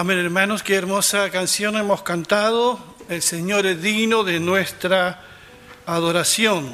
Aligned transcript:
Amén, 0.00 0.18
hermanos, 0.18 0.62
qué 0.62 0.76
hermosa 0.76 1.28
canción 1.28 1.76
hemos 1.76 2.00
cantado. 2.00 2.80
El 3.10 3.20
Señor 3.20 3.66
es 3.66 3.82
digno 3.82 4.24
de 4.24 4.40
nuestra 4.40 5.20
adoración. 5.84 6.72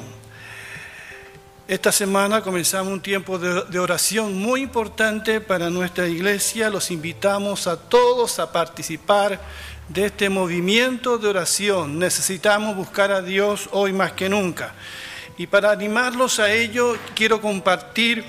Esta 1.67 1.91
semana 1.91 2.39
comenzamos 2.39 2.93
un 2.93 3.01
tiempo 3.01 3.37
de, 3.37 3.79
oración 3.79 4.37
muy 4.37 4.61
importante 4.61 5.41
para 5.41 5.69
nuestra 5.69 6.07
iglesia. 6.07 6.69
Los 6.69 6.89
invitamos 6.89 7.67
a 7.67 7.75
todos 7.75 8.39
a 8.39 8.53
participar 8.53 9.41
de 9.89 10.05
este 10.05 10.29
movimiento 10.29 11.17
de 11.17 11.27
oración. 11.27 11.99
Necesitamos 11.99 12.77
buscar 12.77 13.11
a 13.11 13.21
Dios 13.21 13.67
hoy 13.73 13.91
más 13.91 14.13
que 14.13 14.29
nunca. 14.29 14.73
Y 15.37 15.47
para 15.47 15.71
animarlos 15.71 16.39
a 16.39 16.49
ello, 16.49 16.95
quiero 17.13 17.41
compartir 17.41 18.23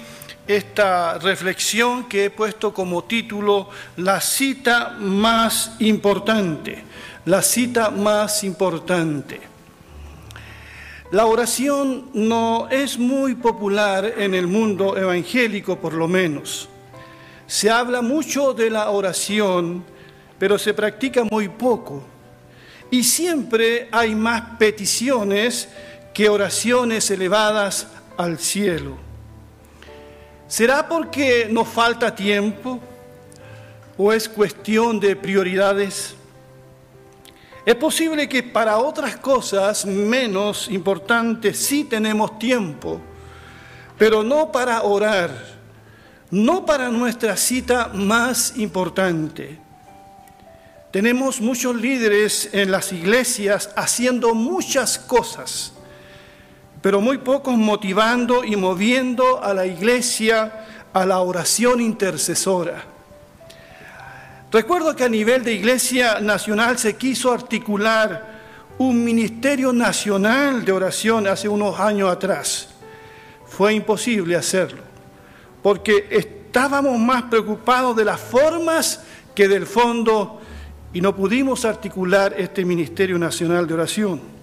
esta 0.48 1.18
reflexión 1.18 2.08
que 2.08 2.24
he 2.24 2.30
puesto 2.30 2.72
como 2.72 3.04
título 3.04 3.68
La 3.96 4.20
cita 4.20 4.96
más 4.98 5.76
importante, 5.78 6.82
la 7.26 7.42
cita 7.42 7.90
más 7.90 8.42
importante. 8.42 9.40
La 11.10 11.26
oración 11.26 12.10
no 12.14 12.68
es 12.70 12.98
muy 12.98 13.34
popular 13.34 14.14
en 14.16 14.34
el 14.34 14.46
mundo 14.46 14.96
evangélico, 14.96 15.78
por 15.78 15.92
lo 15.92 16.08
menos. 16.08 16.68
Se 17.46 17.70
habla 17.70 18.02
mucho 18.02 18.52
de 18.52 18.70
la 18.70 18.90
oración, 18.90 19.84
pero 20.38 20.58
se 20.58 20.74
practica 20.74 21.24
muy 21.24 21.48
poco. 21.48 22.02
Y 22.90 23.04
siempre 23.04 23.88
hay 23.92 24.14
más 24.14 24.56
peticiones 24.58 25.68
que 26.12 26.28
oraciones 26.28 27.10
elevadas 27.10 27.86
al 28.16 28.38
cielo. 28.38 29.07
¿Será 30.48 30.88
porque 30.88 31.46
nos 31.50 31.68
falta 31.68 32.14
tiempo 32.14 32.80
o 33.98 34.10
es 34.14 34.26
cuestión 34.26 34.98
de 34.98 35.14
prioridades? 35.14 36.14
Es 37.66 37.74
posible 37.74 38.26
que 38.26 38.42
para 38.42 38.78
otras 38.78 39.18
cosas 39.18 39.84
menos 39.84 40.68
importantes 40.70 41.58
sí 41.58 41.84
tenemos 41.84 42.38
tiempo, 42.38 42.98
pero 43.98 44.22
no 44.22 44.50
para 44.50 44.84
orar, 44.84 45.30
no 46.30 46.64
para 46.64 46.88
nuestra 46.88 47.36
cita 47.36 47.88
más 47.92 48.56
importante. 48.56 49.58
Tenemos 50.90 51.42
muchos 51.42 51.76
líderes 51.76 52.48
en 52.54 52.70
las 52.70 52.90
iglesias 52.90 53.68
haciendo 53.76 54.34
muchas 54.34 54.98
cosas 54.98 55.74
pero 56.88 57.02
muy 57.02 57.18
pocos 57.18 57.54
motivando 57.54 58.42
y 58.42 58.56
moviendo 58.56 59.44
a 59.44 59.52
la 59.52 59.66
iglesia 59.66 60.64
a 60.94 61.04
la 61.04 61.20
oración 61.20 61.82
intercesora. 61.82 62.82
Recuerdo 64.50 64.96
que 64.96 65.04
a 65.04 65.08
nivel 65.10 65.44
de 65.44 65.52
Iglesia 65.52 66.18
Nacional 66.20 66.78
se 66.78 66.96
quiso 66.96 67.30
articular 67.30 68.38
un 68.78 69.04
ministerio 69.04 69.70
nacional 69.70 70.64
de 70.64 70.72
oración 70.72 71.26
hace 71.26 71.46
unos 71.46 71.78
años 71.78 72.10
atrás. 72.10 72.70
Fue 73.46 73.74
imposible 73.74 74.34
hacerlo, 74.34 74.80
porque 75.62 76.06
estábamos 76.10 76.98
más 76.98 77.24
preocupados 77.24 77.94
de 77.96 78.06
las 78.06 78.18
formas 78.18 79.02
que 79.34 79.46
del 79.46 79.66
fondo 79.66 80.40
y 80.94 81.02
no 81.02 81.14
pudimos 81.14 81.66
articular 81.66 82.34
este 82.38 82.64
ministerio 82.64 83.18
nacional 83.18 83.66
de 83.66 83.74
oración. 83.74 84.37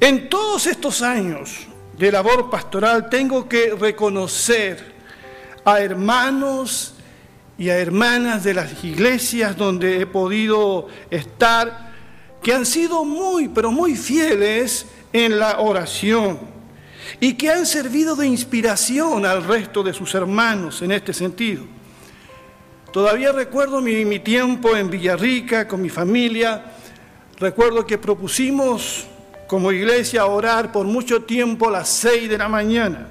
En 0.00 0.28
todos 0.28 0.66
estos 0.66 1.00
años 1.00 1.66
de 1.96 2.12
labor 2.12 2.50
pastoral 2.50 3.08
tengo 3.08 3.48
que 3.48 3.74
reconocer 3.74 4.94
a 5.64 5.80
hermanos 5.80 6.94
y 7.56 7.70
a 7.70 7.78
hermanas 7.78 8.44
de 8.44 8.52
las 8.52 8.84
iglesias 8.84 9.56
donde 9.56 10.02
he 10.02 10.06
podido 10.06 10.88
estar, 11.10 11.94
que 12.42 12.52
han 12.52 12.66
sido 12.66 13.06
muy, 13.06 13.48
pero 13.48 13.72
muy 13.72 13.96
fieles 13.96 14.84
en 15.14 15.38
la 15.38 15.60
oración 15.60 16.40
y 17.18 17.32
que 17.34 17.50
han 17.50 17.64
servido 17.64 18.14
de 18.16 18.26
inspiración 18.26 19.24
al 19.24 19.44
resto 19.44 19.82
de 19.82 19.94
sus 19.94 20.14
hermanos 20.14 20.82
en 20.82 20.92
este 20.92 21.14
sentido. 21.14 21.64
Todavía 22.92 23.32
recuerdo 23.32 23.80
mi, 23.80 24.04
mi 24.04 24.18
tiempo 24.18 24.76
en 24.76 24.90
Villarrica 24.90 25.66
con 25.66 25.80
mi 25.80 25.88
familia, 25.88 26.64
recuerdo 27.38 27.86
que 27.86 27.96
propusimos 27.96 29.06
como 29.46 29.72
iglesia 29.72 30.22
a 30.22 30.26
orar 30.26 30.72
por 30.72 30.86
mucho 30.86 31.22
tiempo 31.22 31.68
a 31.68 31.72
las 31.72 31.88
seis 31.88 32.28
de 32.28 32.38
la 32.38 32.48
mañana. 32.48 33.08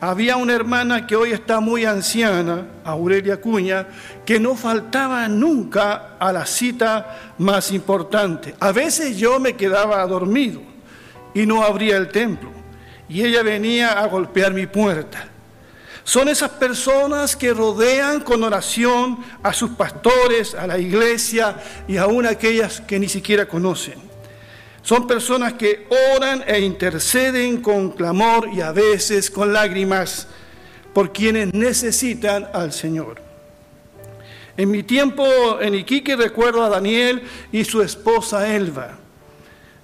Había 0.00 0.36
una 0.36 0.54
hermana 0.54 1.06
que 1.06 1.16
hoy 1.16 1.32
está 1.32 1.58
muy 1.58 1.84
anciana, 1.84 2.66
Aurelia 2.84 3.40
Cuña, 3.40 3.88
que 4.24 4.38
no 4.38 4.54
faltaba 4.54 5.26
nunca 5.26 6.16
a 6.20 6.32
la 6.32 6.46
cita 6.46 7.34
más 7.38 7.72
importante. 7.72 8.54
A 8.60 8.70
veces 8.70 9.16
yo 9.16 9.40
me 9.40 9.54
quedaba 9.54 10.06
dormido 10.06 10.60
y 11.34 11.46
no 11.46 11.64
abría 11.64 11.96
el 11.96 12.08
templo 12.08 12.50
y 13.08 13.24
ella 13.24 13.42
venía 13.42 13.98
a 13.98 14.06
golpear 14.06 14.52
mi 14.52 14.66
puerta. 14.66 15.26
Son 16.04 16.28
esas 16.28 16.50
personas 16.50 17.36
que 17.36 17.52
rodean 17.52 18.20
con 18.20 18.42
oración 18.42 19.18
a 19.42 19.52
sus 19.52 19.70
pastores, 19.70 20.54
a 20.54 20.66
la 20.66 20.78
iglesia 20.78 21.56
y 21.86 21.96
aún 21.96 22.24
aquellas 22.24 22.80
que 22.80 22.98
ni 22.98 23.08
siquiera 23.08 23.46
conocen. 23.46 24.07
Son 24.88 25.06
personas 25.06 25.52
que 25.52 25.86
oran 26.16 26.42
e 26.46 26.60
interceden 26.60 27.60
con 27.60 27.90
clamor 27.90 28.48
y 28.50 28.62
a 28.62 28.72
veces 28.72 29.30
con 29.30 29.52
lágrimas 29.52 30.26
por 30.94 31.12
quienes 31.12 31.52
necesitan 31.52 32.48
al 32.54 32.72
Señor. 32.72 33.20
En 34.56 34.70
mi 34.70 34.82
tiempo 34.84 35.26
en 35.60 35.74
Iquique 35.74 36.16
recuerdo 36.16 36.62
a 36.62 36.70
Daniel 36.70 37.20
y 37.52 37.66
su 37.66 37.82
esposa 37.82 38.48
Elba, 38.56 38.96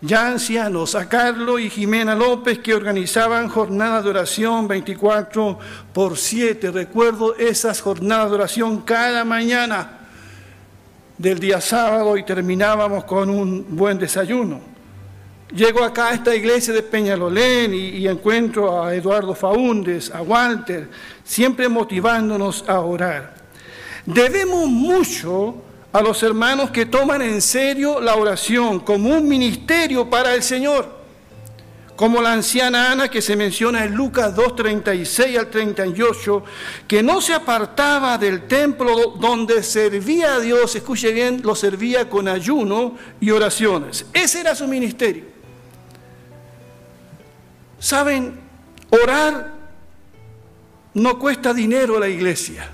ya 0.01 0.27
ancianos, 0.27 0.95
a 0.95 1.07
Carlos 1.07 1.61
y 1.61 1.69
Jimena 1.69 2.15
López 2.15 2.61
que 2.61 2.73
organizaban 2.73 3.51
jornadas 3.51 4.05
de 4.05 4.09
oración 4.09 4.67
24 4.67 5.59
por 5.93 6.17
7. 6.17 6.71
Recuerdo 6.71 7.37
esas 7.37 7.83
jornadas 7.83 8.31
de 8.31 8.37
oración 8.37 8.81
cada 8.81 9.23
mañana 9.23 9.99
del 11.19 11.39
día 11.41 11.61
sábado 11.61 12.17
y 12.17 12.25
terminábamos 12.25 13.05
con 13.05 13.29
un 13.29 13.77
buen 13.77 13.99
desayuno. 13.99 14.73
Llego 15.55 15.85
acá 15.85 16.09
a 16.09 16.15
esta 16.15 16.35
iglesia 16.35 16.75
de 16.75 16.83
Peñalolén 16.83 17.73
y, 17.75 18.09
encuentro 18.09 18.83
a 18.83 18.93
Eduardo 18.93 19.37
Faúndes, 19.37 20.11
a 20.11 20.21
Walter, 20.21 20.89
siempre 21.23 21.69
motivándonos 21.69 22.65
a 22.67 22.81
orar. 22.81 23.37
Debemos 24.05 24.67
mucho 24.67 25.63
a 25.93 26.03
los 26.03 26.21
hermanos 26.25 26.73
que 26.73 26.87
toman 26.87 27.23
en 27.23 27.41
serio 27.41 28.01
la 28.01 28.17
oración 28.17 28.81
como 28.81 29.11
un 29.11 29.29
ministerio 29.29 30.11
para 30.11 30.35
el 30.35 30.43
Señor, 30.43 30.93
como 31.95 32.21
la 32.21 32.33
anciana 32.33 32.91
Ana 32.91 33.09
que 33.09 33.23
se 33.23 33.37
menciona 33.37 33.85
en 33.85 33.95
Lucas 33.95 34.35
2.36 34.35 35.39
al 35.39 35.51
38, 35.51 36.43
que 36.89 37.01
no 37.01 37.21
se 37.21 37.33
apartaba 37.33 38.19
del 38.19 38.49
templo 38.49 39.15
donde 39.21 39.63
servía 39.63 40.35
a 40.35 40.41
Dios, 40.41 40.75
escuche 40.75 41.13
bien, 41.13 41.43
lo 41.45 41.55
servía 41.55 42.11
con 42.11 42.27
ayuno 42.27 42.97
y 43.21 43.31
oraciones. 43.31 44.07
Ese 44.13 44.41
era 44.41 44.57
su 44.57 44.67
ministerio. 44.67 45.34
Saben, 47.85 48.41
orar 48.89 49.53
no 50.95 51.19
cuesta 51.19 51.53
dinero 51.53 51.99
a 51.99 52.01
la 52.01 52.09
iglesia. 52.09 52.67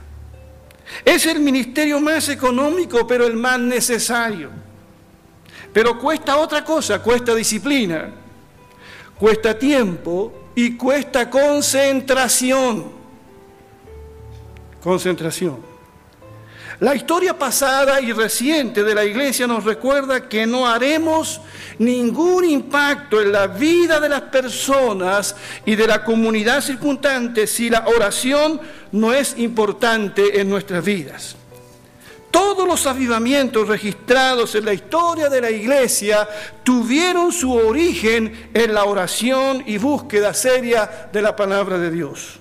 Es 1.05 1.27
el 1.27 1.41
ministerio 1.41 2.01
más 2.01 2.29
económico, 2.29 3.09
pero 3.09 3.27
el 3.27 3.35
más 3.35 3.59
necesario. 3.59 4.51
Pero 5.73 5.99
cuesta 5.99 6.37
otra 6.37 6.65
cosa, 6.65 7.03
cuesta 7.03 7.35
disciplina, 7.35 8.13
cuesta 9.19 9.59
tiempo 9.59 10.33
y 10.55 10.77
cuesta 10.77 11.29
concentración. 11.29 12.93
Concentración. 14.81 15.70
La 16.81 16.95
historia 16.95 17.39
pasada 17.39 18.01
y 18.01 18.11
reciente 18.11 18.83
de 18.83 18.95
la 18.95 19.05
iglesia 19.05 19.47
nos 19.47 19.65
recuerda 19.65 20.31
que 20.31 20.47
no 20.47 20.67
haremos 20.67 21.43
ningún 21.79 22.47
impacto 22.47 23.21
en 23.21 23.33
la 23.33 23.49
vida 23.49 24.01
de 24.01 24.09
las 24.09 24.23
personas 24.23 25.37
y 25.67 25.77
de 25.77 25.87
la 25.87 26.03
comunidad 26.03 26.63
circundante 26.63 27.47
si 27.47 27.69
la 27.69 27.87
oración 27.87 28.59
no 28.93 29.13
es 29.13 29.37
importante 29.37 30.41
en 30.41 30.49
nuestras 30.49 30.83
vidas. 30.83 31.37
Todos 32.31 32.67
los 32.67 32.87
avivamientos 32.87 33.69
registrados 33.69 34.55
en 34.55 34.65
la 34.65 34.73
historia 34.73 35.29
de 35.29 35.43
la 35.43 35.51
iglesia 35.51 36.27
tuvieron 36.65 37.31
su 37.31 37.53
origen 37.53 38.49
en 38.55 38.73
la 38.73 38.85
oración 38.85 39.65
y 39.67 39.77
búsqueda 39.77 40.33
seria 40.33 41.11
de 41.13 41.21
la 41.21 41.37
palabra 41.37 41.77
de 41.77 41.91
Dios. 41.91 42.39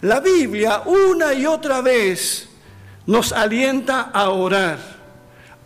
La 0.00 0.20
Biblia 0.20 0.82
una 0.86 1.34
y 1.34 1.44
otra 1.44 1.82
vez 1.82 2.48
nos 3.06 3.32
alienta 3.32 4.10
a 4.12 4.30
orar, 4.30 4.78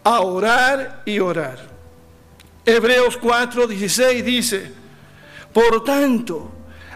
a 0.04 0.20
orar 0.20 1.02
y 1.04 1.18
orar. 1.20 1.58
Hebreos 2.64 3.16
4, 3.16 3.66
16 3.66 4.24
dice, 4.24 4.72
por 5.52 5.82
tanto, 5.84 6.50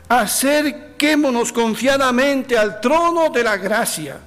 acerquémonos 0.08 1.52
confiadamente 1.52 2.58
al 2.58 2.80
trono 2.80 3.30
de 3.30 3.42
la 3.42 3.56
gracia 3.56 4.18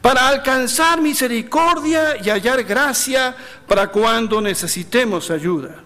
para 0.00 0.28
alcanzar 0.28 1.00
misericordia 1.00 2.16
y 2.22 2.28
hallar 2.28 2.62
gracia 2.64 3.34
para 3.66 3.88
cuando 3.88 4.40
necesitemos 4.40 5.30
ayuda. 5.30 5.84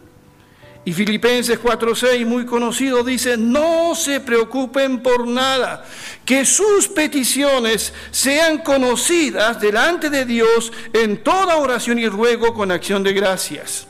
Y 0.87 0.93
Filipenses 0.93 1.59
4:6, 1.59 2.27
muy 2.27 2.45
conocido, 2.45 3.03
dice, 3.03 3.39
no 3.39 3.95
se 3.95 4.21
preocupen 4.21 5.03
por 5.03 5.27
nada, 5.27 5.87
que 6.27 6.45
sus 6.45 6.89
peticiones 6.89 7.95
sean 8.11 8.59
conocidas 8.59 9.61
delante 9.61 10.11
de 10.11 10.27
Dios 10.27 10.73
en 10.93 11.23
toda 11.25 11.57
oración 11.57 11.99
y 11.99 12.07
ruego 12.09 12.53
con 12.53 12.71
acción 12.71 13.03
de 13.03 13.15
gracias. 13.15 13.87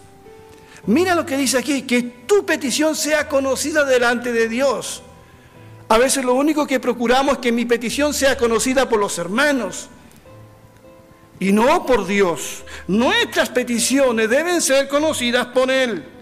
Mira 0.86 1.16
lo 1.16 1.26
que 1.26 1.36
dice 1.36 1.58
aquí, 1.58 1.82
que 1.82 2.02
tu 2.02 2.46
petición 2.46 2.94
sea 2.94 3.28
conocida 3.28 3.84
delante 3.84 4.32
de 4.32 4.48
Dios. 4.48 5.02
A 5.88 5.98
veces 5.98 6.24
lo 6.24 6.34
único 6.34 6.66
que 6.66 6.78
procuramos 6.78 7.34
es 7.34 7.38
que 7.40 7.52
mi 7.52 7.64
petición 7.64 8.14
sea 8.14 8.36
conocida 8.36 8.88
por 8.88 9.00
los 9.00 9.18
hermanos 9.18 9.88
y 11.40 11.50
no 11.50 11.84
por 11.86 12.06
Dios. 12.06 12.64
Nuestras 12.86 13.48
peticiones 13.48 14.30
deben 14.30 14.62
ser 14.62 14.88
conocidas 14.88 15.46
por 15.46 15.70
Él. 15.70 16.13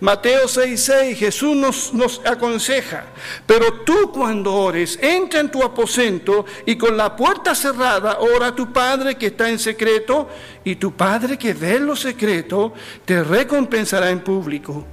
Mateo 0.00 0.48
6:6, 0.48 1.14
Jesús 1.14 1.54
nos, 1.54 1.92
nos, 1.92 2.22
aconseja, 2.24 3.04
pero 3.46 3.82
tú 3.84 4.10
cuando 4.10 4.54
ores, 4.54 4.98
entra 5.02 5.40
en 5.40 5.50
tu 5.50 5.62
aposento 5.62 6.46
y 6.64 6.76
con 6.76 6.96
la 6.96 7.14
puerta 7.14 7.54
cerrada 7.54 8.18
ora 8.20 8.48
a 8.48 8.54
tu 8.54 8.72
Padre 8.72 9.16
que 9.16 9.26
está 9.26 9.50
en 9.50 9.58
secreto 9.58 10.28
y 10.64 10.76
tu 10.76 10.92
Padre 10.92 11.36
que 11.36 11.52
ve 11.52 11.78
lo 11.78 11.94
secreto 11.94 12.72
te 13.04 13.22
recompensará 13.22 14.08
en 14.08 14.20
público. 14.20 14.86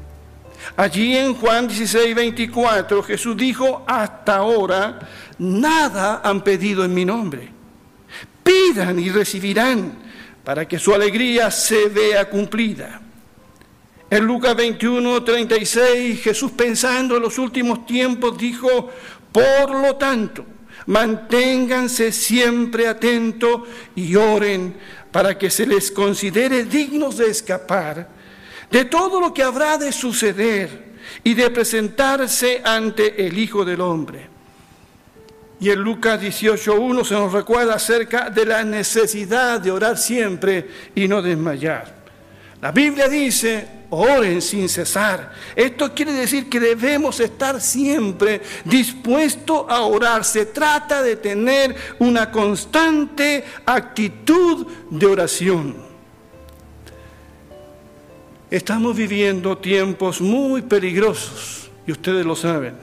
Allí 0.75 1.15
en 1.15 1.35
Juan 1.35 1.69
16, 1.69 2.13
24 2.13 3.01
Jesús 3.03 3.37
dijo, 3.37 3.85
hasta 3.87 4.35
ahora 4.35 4.99
nada 5.37 6.19
han 6.21 6.43
pedido 6.43 6.83
en 6.83 6.93
mi 6.93 7.05
nombre. 7.05 7.49
Pidan 8.43 8.99
y 8.99 9.09
recibirán 9.09 9.93
para 10.43 10.67
que 10.67 10.77
su 10.77 10.93
alegría 10.93 11.49
se 11.49 11.87
vea 11.87 12.29
cumplida. 12.29 13.06
En 14.09 14.23
Lucas 14.25 14.55
21, 14.55 15.23
36, 15.23 16.21
Jesús 16.21 16.51
pensando 16.51 17.17
en 17.17 17.23
los 17.23 17.37
últimos 17.37 17.85
tiempos 17.85 18.37
dijo, 18.37 18.89
por 19.31 19.69
lo 19.69 19.97
tanto, 19.97 20.45
manténganse 20.85 22.13
siempre 22.13 22.87
atentos 22.87 23.63
y 23.95 24.15
oren 24.15 24.75
para 25.11 25.37
que 25.37 25.49
se 25.49 25.67
les 25.67 25.91
considere 25.91 26.63
dignos 26.63 27.17
de 27.17 27.29
escapar 27.29 28.07
de 28.71 28.85
todo 28.85 29.19
lo 29.19 29.33
que 29.33 29.43
habrá 29.43 29.77
de 29.77 29.91
suceder 29.91 30.87
y 31.23 31.33
de 31.33 31.49
presentarse 31.49 32.61
ante 32.63 33.25
el 33.25 33.37
Hijo 33.37 33.65
del 33.65 33.81
Hombre. 33.81 34.27
Y 35.59 35.69
en 35.69 35.79
Lucas 35.79 36.21
18.1 36.21 37.03
se 37.03 37.13
nos 37.15 37.33
recuerda 37.33 37.75
acerca 37.75 38.29
de 38.29 38.45
la 38.45 38.63
necesidad 38.63 39.59
de 39.59 39.71
orar 39.71 39.97
siempre 39.97 40.69
y 40.95 41.07
no 41.07 41.21
desmayar. 41.21 41.95
La 42.61 42.71
Biblia 42.71 43.07
dice, 43.07 43.76
oren 43.89 44.41
sin 44.41 44.67
cesar. 44.69 45.31
Esto 45.55 45.93
quiere 45.93 46.13
decir 46.13 46.49
que 46.49 46.59
debemos 46.59 47.19
estar 47.19 47.61
siempre 47.61 48.41
dispuestos 48.65 49.65
a 49.69 49.81
orar. 49.81 50.23
Se 50.23 50.45
trata 50.45 51.01
de 51.01 51.15
tener 51.15 51.75
una 51.99 52.31
constante 52.31 53.43
actitud 53.65 54.67
de 54.89 55.05
oración. 55.05 55.87
Estamos 58.49 58.95
viviendo 58.95 59.57
tiempos 59.57 60.21
muy 60.21 60.61
peligrosos 60.61 61.69
y 61.85 61.91
ustedes 61.91 62.25
lo 62.25 62.35
saben. 62.35 62.75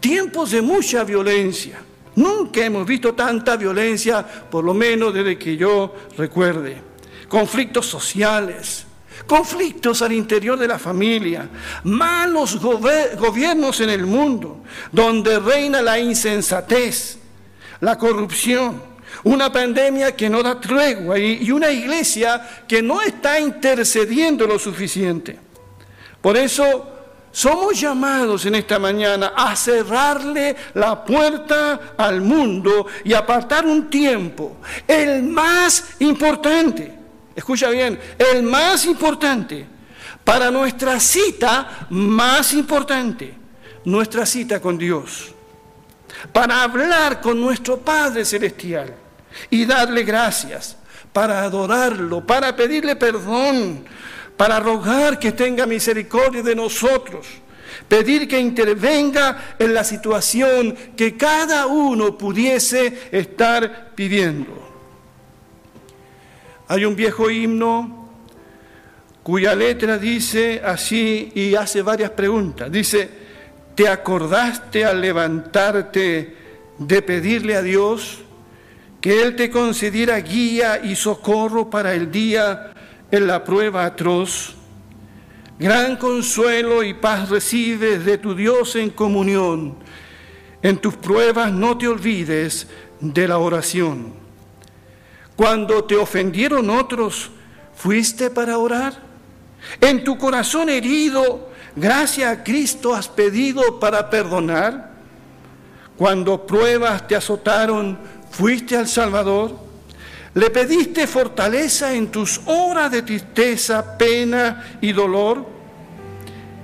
Tiempos 0.00 0.50
de 0.52 0.62
mucha 0.62 1.04
violencia. 1.04 1.80
Nunca 2.14 2.64
hemos 2.64 2.84
visto 2.86 3.14
tanta 3.14 3.56
violencia, 3.56 4.26
por 4.26 4.64
lo 4.64 4.74
menos 4.74 5.14
desde 5.14 5.38
que 5.38 5.56
yo 5.56 5.94
recuerde. 6.16 6.82
Conflictos 7.28 7.86
sociales, 7.86 8.87
conflictos 9.26 10.02
al 10.02 10.12
interior 10.12 10.58
de 10.58 10.68
la 10.68 10.78
familia, 10.78 11.48
malos 11.84 12.58
gobiernos 12.58 13.80
en 13.80 13.90
el 13.90 14.06
mundo, 14.06 14.62
donde 14.92 15.38
reina 15.38 15.82
la 15.82 15.98
insensatez, 15.98 17.18
la 17.80 17.96
corrupción, 17.98 18.82
una 19.24 19.50
pandemia 19.52 20.14
que 20.14 20.30
no 20.30 20.42
da 20.42 20.60
tregua 20.60 21.18
y 21.18 21.50
una 21.50 21.70
iglesia 21.70 22.64
que 22.66 22.82
no 22.82 23.02
está 23.02 23.40
intercediendo 23.40 24.46
lo 24.46 24.58
suficiente. 24.58 25.38
Por 26.20 26.36
eso 26.36 26.94
somos 27.30 27.80
llamados 27.80 28.46
en 28.46 28.56
esta 28.56 28.78
mañana 28.78 29.32
a 29.36 29.54
cerrarle 29.54 30.56
la 30.74 31.04
puerta 31.04 31.94
al 31.96 32.20
mundo 32.20 32.86
y 33.04 33.12
apartar 33.12 33.64
un 33.66 33.88
tiempo, 33.88 34.56
el 34.86 35.22
más 35.22 35.94
importante, 36.00 36.97
escucha 37.38 37.70
bien, 37.70 37.98
el 38.18 38.42
más 38.42 38.84
importante, 38.84 39.64
para 40.24 40.50
nuestra 40.50 40.98
cita 40.98 41.86
más 41.90 42.52
importante, 42.52 43.32
nuestra 43.84 44.26
cita 44.26 44.60
con 44.60 44.76
Dios, 44.76 45.32
para 46.32 46.64
hablar 46.64 47.20
con 47.20 47.40
nuestro 47.40 47.78
Padre 47.78 48.24
Celestial 48.24 48.92
y 49.50 49.64
darle 49.64 50.02
gracias, 50.02 50.76
para 51.12 51.44
adorarlo, 51.44 52.26
para 52.26 52.56
pedirle 52.56 52.96
perdón, 52.96 53.84
para 54.36 54.58
rogar 54.58 55.20
que 55.20 55.30
tenga 55.30 55.64
misericordia 55.64 56.42
de 56.42 56.56
nosotros, 56.56 57.28
pedir 57.86 58.26
que 58.26 58.40
intervenga 58.40 59.54
en 59.60 59.72
la 59.72 59.84
situación 59.84 60.76
que 60.96 61.16
cada 61.16 61.66
uno 61.66 62.18
pudiese 62.18 63.08
estar 63.12 63.92
pidiendo. 63.94 64.67
Hay 66.68 66.84
un 66.84 66.94
viejo 66.94 67.30
himno 67.30 68.08
cuya 69.22 69.54
letra 69.54 69.98
dice 69.98 70.62
así 70.64 71.32
y 71.34 71.54
hace 71.54 71.82
varias 71.82 72.10
preguntas. 72.10 72.70
Dice, 72.70 73.10
¿te 73.74 73.88
acordaste 73.88 74.84
al 74.84 75.00
levantarte 75.00 76.36
de 76.78 77.02
pedirle 77.02 77.56
a 77.56 77.62
Dios? 77.62 78.24
que 79.00 79.22
Él 79.22 79.36
te 79.36 79.50
concediera 79.50 80.18
guía 80.20 80.80
y 80.82 80.96
socorro 80.96 81.70
para 81.70 81.94
el 81.94 82.10
día 82.10 82.72
en 83.10 83.26
la 83.26 83.44
prueba 83.44 83.84
atroz. 83.84 84.54
Gran 85.58 85.96
consuelo 85.96 86.82
y 86.82 86.94
paz 86.94 87.28
recibes 87.28 88.04
de 88.04 88.18
tu 88.18 88.34
Dios 88.34 88.76
en 88.76 88.90
comunión. 88.90 89.76
En 90.62 90.78
tus 90.78 90.96
pruebas 90.96 91.52
no 91.52 91.78
te 91.78 91.86
olvides 91.88 92.68
de 93.00 93.28
la 93.28 93.38
oración. 93.38 94.27
Cuando 95.38 95.84
te 95.84 95.94
ofendieron 95.94 96.68
otros, 96.68 97.30
¿fuiste 97.72 98.28
para 98.28 98.58
orar? 98.58 98.98
En 99.80 100.02
tu 100.02 100.18
corazón 100.18 100.68
herido, 100.68 101.48
gracias 101.76 102.30
a 102.30 102.42
Cristo 102.42 102.92
has 102.92 103.08
pedido 103.08 103.78
para 103.78 104.10
perdonar. 104.10 104.90
Cuando 105.96 106.44
pruebas 106.44 107.06
te 107.06 107.14
azotaron, 107.14 107.96
¿Fuiste 108.32 108.76
al 108.76 108.88
Salvador? 108.88 109.56
¿Le 110.34 110.50
pediste 110.50 111.06
fortaleza 111.06 111.94
en 111.94 112.08
tus 112.08 112.40
horas 112.46 112.90
de 112.90 113.02
tristeza, 113.02 113.96
pena 113.96 114.78
y 114.80 114.92
dolor? 114.92 115.46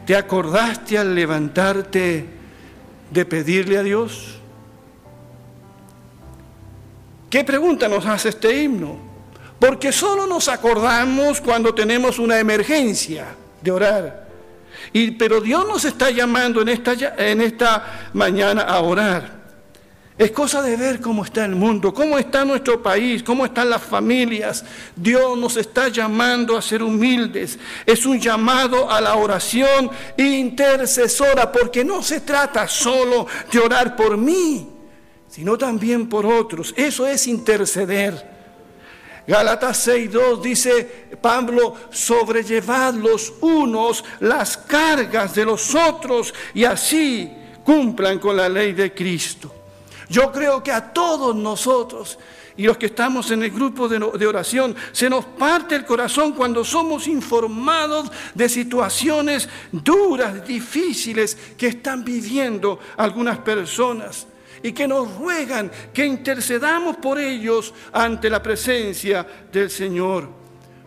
¿Te 0.07 0.15
acordaste 0.15 0.99
al 0.99 1.15
levantarte 1.15 2.27
de 3.09 3.25
pedirle 3.25 3.79
a 3.79 3.83
Dios? 3.85 4.41
¿Qué 7.31 7.45
pregunta 7.45 7.89
nos 7.89 8.07
hace 8.07 8.31
este 8.31 8.63
himno? 8.63 8.97
Porque 9.59 9.93
solo 9.93 10.27
nos 10.27 10.49
acordamos 10.49 11.41
cuando 11.41 11.75
tenemos 11.75 12.19
una 12.19 12.39
emergencia 12.39 13.27
de 13.61 13.71
orar. 13.71 14.29
Pero 15.19 15.41
Dios 15.41 15.67
nos 15.67 15.85
está 15.85 16.11
llamando 16.11 16.63
en 16.63 16.69
esta, 16.69 16.93
en 17.17 17.41
esta 17.41 18.11
mañana 18.13 18.63
a 18.63 18.81
orar. 18.81 19.45
Es 20.17 20.31
cosa 20.31 20.63
de 20.63 20.77
ver 20.77 21.01
cómo 21.01 21.25
está 21.25 21.45
el 21.45 21.57
mundo, 21.57 21.93
cómo 21.93 22.17
está 22.19 22.45
nuestro 22.45 22.81
país, 22.81 23.25
cómo 23.25 23.45
están 23.45 23.69
las 23.69 23.83
familias. 23.83 24.65
Dios 24.95 25.37
nos 25.37 25.57
está 25.57 25.89
llamando 25.89 26.57
a 26.57 26.63
ser 26.63 26.85
humildes. 26.85 27.59
Es 27.85 28.07
un 28.07 28.21
llamado 28.21 28.89
a 28.89 29.01
la 29.01 29.17
oración 29.17 29.91
intercesora, 30.17 31.51
porque 31.51 31.85
no 31.85 32.01
se 32.01 32.21
trata 32.21 32.69
solo 32.69 33.27
de 33.51 33.59
orar 33.59 33.97
por 33.97 34.17
mí, 34.17 34.69
sino 35.35 35.59
también 35.59 36.09
por 36.09 36.25
otros. 36.25 36.73
Eso 36.77 37.09
es 37.09 37.27
interceder. 37.27 38.35
Gálatas 39.27 39.89
6.2 39.89 40.41
dice 40.41 41.09
Pablo, 41.21 41.75
sobrellevad 41.91 42.95
los 42.95 43.33
unos 43.41 44.05
las 44.21 44.57
cargas 44.57 45.35
de 45.35 45.45
los 45.45 45.75
otros 45.75 46.33
y 46.55 46.65
así 46.65 47.33
cumplan 47.65 48.21
con 48.21 48.37
la 48.37 48.49
ley 48.49 48.75
de 48.75 48.95
Cristo. 48.95 49.53
Yo 50.09 50.31
creo 50.31 50.63
que 50.63 50.71
a 50.71 50.93
todos 50.93 51.35
nosotros 51.35 52.17
y 52.57 52.63
los 52.63 52.77
que 52.77 52.87
estamos 52.87 53.33
en 53.33 53.43
el 53.43 53.51
grupo 53.51 53.89
de, 53.89 54.27
oración, 54.27 54.77
se 54.93 55.11
nos 55.11 55.25
parte 55.25 55.75
el 55.75 55.85
corazón 55.85 56.33
cuando 56.35 56.65
somos 56.65 57.09
informados 57.09 58.09
de 58.37 58.49
situaciones 58.49 59.49
duras, 59.73 60.47
difíciles 60.47 61.37
que 61.59 61.67
están 61.67 62.05
viviendo 62.05 62.79
algunas 62.97 63.39
personas. 63.39 64.29
Y 64.65 64.73
que 64.73 64.89
nos 64.89 65.15
ruegan 65.17 65.71
que 65.93 66.07
intercedamos 66.07 66.97
por 66.97 67.19
ellos 67.19 67.75
ante 67.93 68.31
la 68.31 68.43
presencia 68.43 69.25
del 69.53 69.71
Señor. 69.71 70.27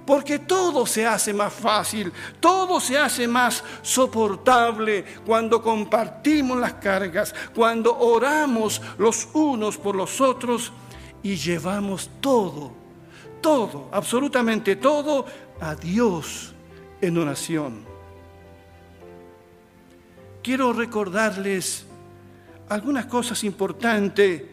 Porque 0.03 0.39
todo 0.39 0.87
se 0.87 1.05
hace 1.05 1.31
más 1.31 1.53
fácil, 1.53 2.11
todo 2.39 2.79
se 2.79 2.97
hace 2.97 3.27
más 3.27 3.63
soportable 3.83 5.05
cuando 5.23 5.61
compartimos 5.61 6.57
las 6.59 6.73
cargas, 6.73 7.35
cuando 7.53 7.95
oramos 7.95 8.81
los 8.97 9.27
unos 9.33 9.77
por 9.77 9.95
los 9.95 10.21
otros 10.21 10.71
y 11.21 11.35
llevamos 11.35 12.09
todo, 12.19 12.71
todo, 13.41 13.89
absolutamente 13.91 14.77
todo 14.77 15.23
a 15.61 15.75
Dios 15.75 16.55
en 16.99 17.15
oración. 17.15 17.85
Quiero 20.41 20.73
recordarles 20.73 21.86
algunas 22.69 23.05
cosas 23.05 23.43
importantes 23.43 24.43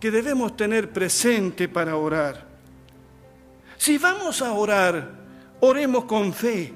que 0.00 0.10
debemos 0.10 0.56
tener 0.56 0.92
presente 0.92 1.68
para 1.68 1.96
orar. 1.96 2.46
Si 3.76 3.98
vamos 3.98 4.42
a 4.42 4.52
orar, 4.52 5.10
oremos 5.60 6.04
con 6.04 6.32
fe. 6.32 6.72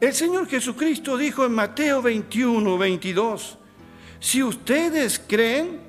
El 0.00 0.12
Señor 0.12 0.46
Jesucristo 0.48 1.16
dijo 1.16 1.44
en 1.44 1.52
Mateo 1.52 2.02
21, 2.02 2.76
22, 2.78 3.58
si 4.20 4.42
ustedes 4.42 5.22
creen, 5.26 5.80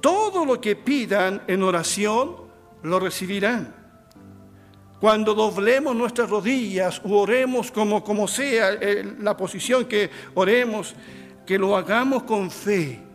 todo 0.00 0.44
lo 0.44 0.60
que 0.60 0.76
pidan 0.76 1.42
en 1.46 1.62
oración, 1.62 2.36
lo 2.82 3.00
recibirán. 3.00 3.74
Cuando 5.00 5.34
doblemos 5.34 5.94
nuestras 5.94 6.28
rodillas 6.28 7.00
o 7.04 7.18
oremos 7.20 7.70
como, 7.70 8.02
como 8.02 8.26
sea 8.26 8.72
eh, 8.72 9.16
la 9.20 9.36
posición 9.36 9.84
que 9.84 10.10
oremos, 10.34 10.94
que 11.46 11.58
lo 11.58 11.76
hagamos 11.76 12.24
con 12.24 12.50
fe, 12.50 13.07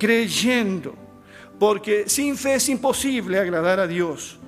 creyendo, 0.00 0.94
porque 1.58 2.08
sin 2.08 2.36
fe 2.36 2.54
es 2.54 2.68
imposible 2.70 3.38
agradar 3.38 3.78
a 3.78 3.86
Dios. 3.86 4.38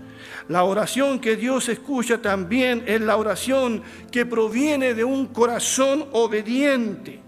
La 0.48 0.64
oración 0.64 1.20
que 1.20 1.36
Dios 1.36 1.68
escucha 1.68 2.20
también 2.20 2.82
es 2.86 3.00
la 3.00 3.16
oración 3.16 3.82
que 4.10 4.26
proviene 4.26 4.94
de 4.94 5.04
un 5.04 5.26
corazón 5.26 6.06
obediente. 6.12 7.20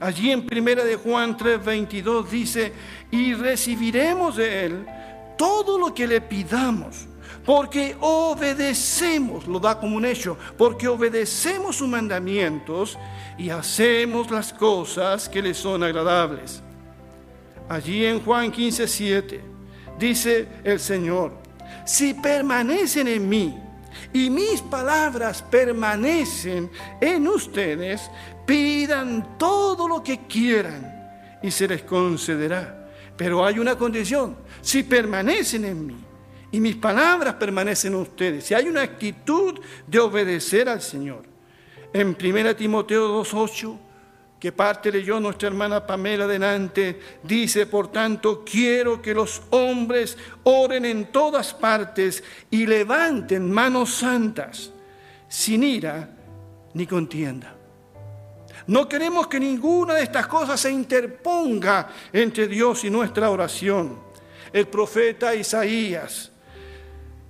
Allí 0.00 0.32
en 0.32 0.44
Primera 0.46 0.84
de 0.84 0.96
Juan 0.96 1.36
3:22 1.36 2.30
dice, 2.30 2.72
"Y 3.10 3.34
recibiremos 3.34 4.36
de 4.36 4.66
él 4.66 4.86
todo 5.38 5.78
lo 5.78 5.94
que 5.94 6.06
le 6.06 6.20
pidamos." 6.20 7.06
porque 7.44 7.96
obedecemos, 8.00 9.46
lo 9.46 9.60
da 9.60 9.78
como 9.78 9.96
un 9.96 10.04
hecho, 10.04 10.36
porque 10.58 10.88
obedecemos 10.88 11.76
sus 11.76 11.86
mandamientos 11.86 12.98
y 13.38 13.50
hacemos 13.50 14.32
las 14.32 14.52
cosas 14.52 15.28
que 15.28 15.40
le 15.40 15.54
son 15.54 15.84
agradables. 15.84 16.60
Allí 17.68 18.04
en 18.04 18.20
Juan 18.20 18.50
15, 18.50 18.86
7 18.86 19.40
dice 19.98 20.46
el 20.62 20.78
Señor, 20.78 21.32
si 21.84 22.14
permanecen 22.14 23.08
en 23.08 23.28
mí 23.28 23.58
y 24.12 24.30
mis 24.30 24.60
palabras 24.62 25.42
permanecen 25.42 26.70
en 27.00 27.28
ustedes, 27.28 28.10
pidan 28.44 29.36
todo 29.38 29.88
lo 29.88 30.02
que 30.02 30.26
quieran 30.26 31.38
y 31.42 31.50
se 31.50 31.66
les 31.66 31.82
concederá. 31.82 32.88
Pero 33.16 33.44
hay 33.44 33.58
una 33.58 33.76
condición, 33.76 34.36
si 34.60 34.82
permanecen 34.82 35.64
en 35.64 35.86
mí 35.86 35.96
y 36.52 36.60
mis 36.60 36.76
palabras 36.76 37.34
permanecen 37.34 37.94
en 37.94 38.00
ustedes. 38.00 38.44
Si 38.44 38.54
hay 38.54 38.68
una 38.68 38.82
actitud 38.82 39.58
de 39.86 39.98
obedecer 39.98 40.68
al 40.68 40.82
Señor. 40.82 41.24
En 41.92 42.08
1 42.08 42.56
Timoteo 42.56 43.22
2.8, 43.22 43.78
que 44.38 44.52
parte 44.52 44.92
leyó 44.92 45.18
nuestra 45.18 45.48
hermana 45.48 45.86
Pamela 45.86 46.26
delante, 46.26 47.00
dice, 47.22 47.66
por 47.66 47.90
tanto, 47.90 48.44
quiero 48.44 49.00
que 49.00 49.14
los 49.14 49.42
hombres 49.50 50.16
oren 50.44 50.84
en 50.84 51.06
todas 51.06 51.54
partes 51.54 52.22
y 52.50 52.66
levanten 52.66 53.50
manos 53.50 53.94
santas, 53.94 54.70
sin 55.28 55.62
ira 55.62 56.10
ni 56.74 56.86
contienda. 56.86 57.54
No 58.66 58.88
queremos 58.88 59.28
que 59.28 59.40
ninguna 59.40 59.94
de 59.94 60.02
estas 60.02 60.26
cosas 60.26 60.60
se 60.60 60.70
interponga 60.70 61.88
entre 62.12 62.48
Dios 62.48 62.84
y 62.84 62.90
nuestra 62.90 63.30
oración. 63.30 64.00
El 64.52 64.66
profeta 64.68 65.34
Isaías 65.34 66.32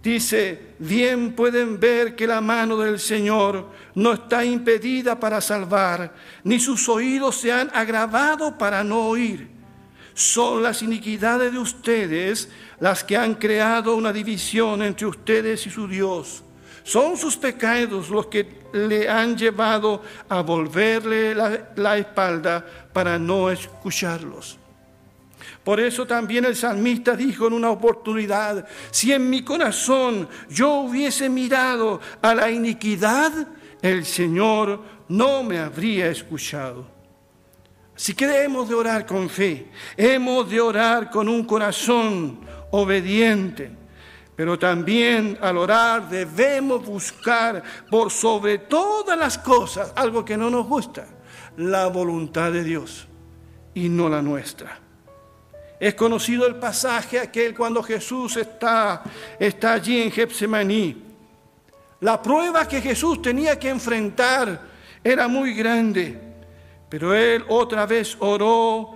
Dice, 0.07 0.61
bien 0.79 1.33
pueden 1.33 1.81
ver 1.81 2.15
que 2.15 2.29
la 2.29 2.41
mano 2.41 2.77
del 2.77 3.01
Señor 3.01 3.67
no 3.97 4.13
está 4.13 4.45
impedida 4.45 5.19
para 5.19 5.41
salvar, 5.41 6.15
ni 6.45 6.61
sus 6.61 6.89
oídos 6.89 7.35
se 7.41 7.51
han 7.51 7.73
agravado 7.75 8.57
para 8.57 8.85
no 8.85 9.09
oír. 9.09 9.49
Son 10.15 10.63
las 10.63 10.81
iniquidades 10.83 11.53
de 11.53 11.59
ustedes 11.59 12.49
las 12.79 13.03
que 13.03 13.17
han 13.17 13.35
creado 13.35 13.97
una 13.97 14.13
división 14.13 14.81
entre 14.83 15.09
ustedes 15.09 15.67
y 15.67 15.71
su 15.71 15.89
Dios. 15.89 16.45
Son 16.85 17.17
sus 17.17 17.37
pecados 17.37 18.09
los 18.09 18.29
que 18.29 18.61
le 18.75 19.09
han 19.09 19.37
llevado 19.37 20.05
a 20.29 20.41
volverle 20.41 21.35
la, 21.35 21.71
la 21.75 21.99
espalda 21.99 22.65
para 22.93 23.19
no 23.19 23.51
escucharlos. 23.51 24.57
Por 25.67 25.81
eso 25.81 26.07
también 26.07 26.45
el 26.45 26.55
salmista 26.55 27.17
dijo 27.17 27.49
en 27.49 27.53
una 27.53 27.71
oportunidad, 27.71 28.69
si 28.93 29.13
en 29.13 29.29
mi 29.29 29.43
corazón 29.43 30.29
yo 30.49 30.75
hubiese 30.75 31.29
mirado 31.29 32.01
a 32.23 32.37
la 32.37 32.53
iniquidad, 32.53 33.33
el 33.83 34.05
Señor 34.05 34.81
no 35.09 35.43
me 35.43 35.59
habría 35.59 36.07
escuchado. 36.07 36.87
Así 37.97 38.15
que 38.15 38.29
de 38.29 38.75
orar 38.77 39.07
con 39.07 39.29
fe, 39.29 39.73
hemos 39.97 40.49
de 40.49 40.61
orar 40.61 41.11
con 41.11 41.29
un 41.29 41.43
corazón 41.43 42.39
obediente, 42.71 43.69
pero 44.37 44.57
también 44.57 45.37
al 45.41 45.59
orar 45.59 46.09
debemos 46.09 46.87
buscar 46.87 47.61
por 47.91 48.13
sobre 48.13 48.59
todas 48.59 49.19
las 49.19 49.37
cosas 49.37 49.93
algo 49.97 50.25
que 50.25 50.37
no 50.37 50.49
nos 50.49 50.65
gusta, 50.69 51.09
la 51.57 51.89
voluntad 51.89 52.53
de 52.53 52.63
Dios 52.63 53.09
y 53.75 53.89
no 53.89 54.09
la 54.09 54.23
nuestra. 54.23 54.86
Es 55.79 55.95
conocido 55.95 56.47
el 56.47 56.57
pasaje 56.57 57.19
aquel 57.19 57.55
cuando 57.55 57.83
Jesús 57.83 58.37
está, 58.37 59.03
está 59.39 59.75
allí 59.75 60.01
en 60.01 60.11
Getsemaní. 60.11 61.03
La 62.01 62.21
prueba 62.21 62.67
que 62.67 62.81
Jesús 62.81 63.21
tenía 63.21 63.59
que 63.59 63.69
enfrentar 63.69 64.61
era 65.03 65.29
muy 65.29 65.55
grande, 65.55 66.19
pero 66.89 67.15
él 67.15 67.45
otra 67.49 67.87
vez 67.87 68.17
oró 68.21 68.95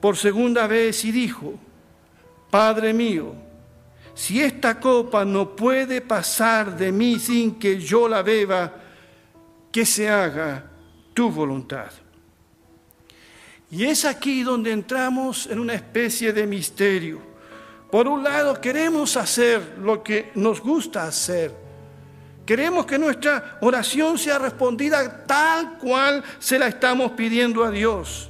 por 0.00 0.16
segunda 0.16 0.66
vez 0.66 1.04
y 1.04 1.12
dijo, 1.12 1.54
Padre 2.50 2.92
mío, 2.92 3.34
si 4.14 4.40
esta 4.42 4.78
copa 4.80 5.24
no 5.24 5.54
puede 5.54 6.00
pasar 6.00 6.76
de 6.76 6.90
mí 6.90 7.18
sin 7.18 7.58
que 7.58 7.78
yo 7.78 8.08
la 8.08 8.22
beba, 8.22 8.72
que 9.70 9.86
se 9.86 10.08
haga 10.08 10.64
tu 11.14 11.30
voluntad. 11.30 11.90
Y 13.70 13.84
es 13.84 14.04
aquí 14.04 14.42
donde 14.42 14.72
entramos 14.72 15.46
en 15.46 15.60
una 15.60 15.74
especie 15.74 16.32
de 16.32 16.46
misterio. 16.46 17.20
Por 17.90 18.08
un 18.08 18.22
lado, 18.22 18.60
queremos 18.60 19.16
hacer 19.16 19.78
lo 19.80 20.02
que 20.02 20.32
nos 20.34 20.60
gusta 20.60 21.04
hacer. 21.04 21.54
Queremos 22.44 22.84
que 22.84 22.98
nuestra 22.98 23.58
oración 23.60 24.18
sea 24.18 24.38
respondida 24.38 25.24
tal 25.24 25.78
cual 25.78 26.22
se 26.40 26.58
la 26.58 26.66
estamos 26.66 27.12
pidiendo 27.12 27.62
a 27.62 27.70
Dios. 27.70 28.28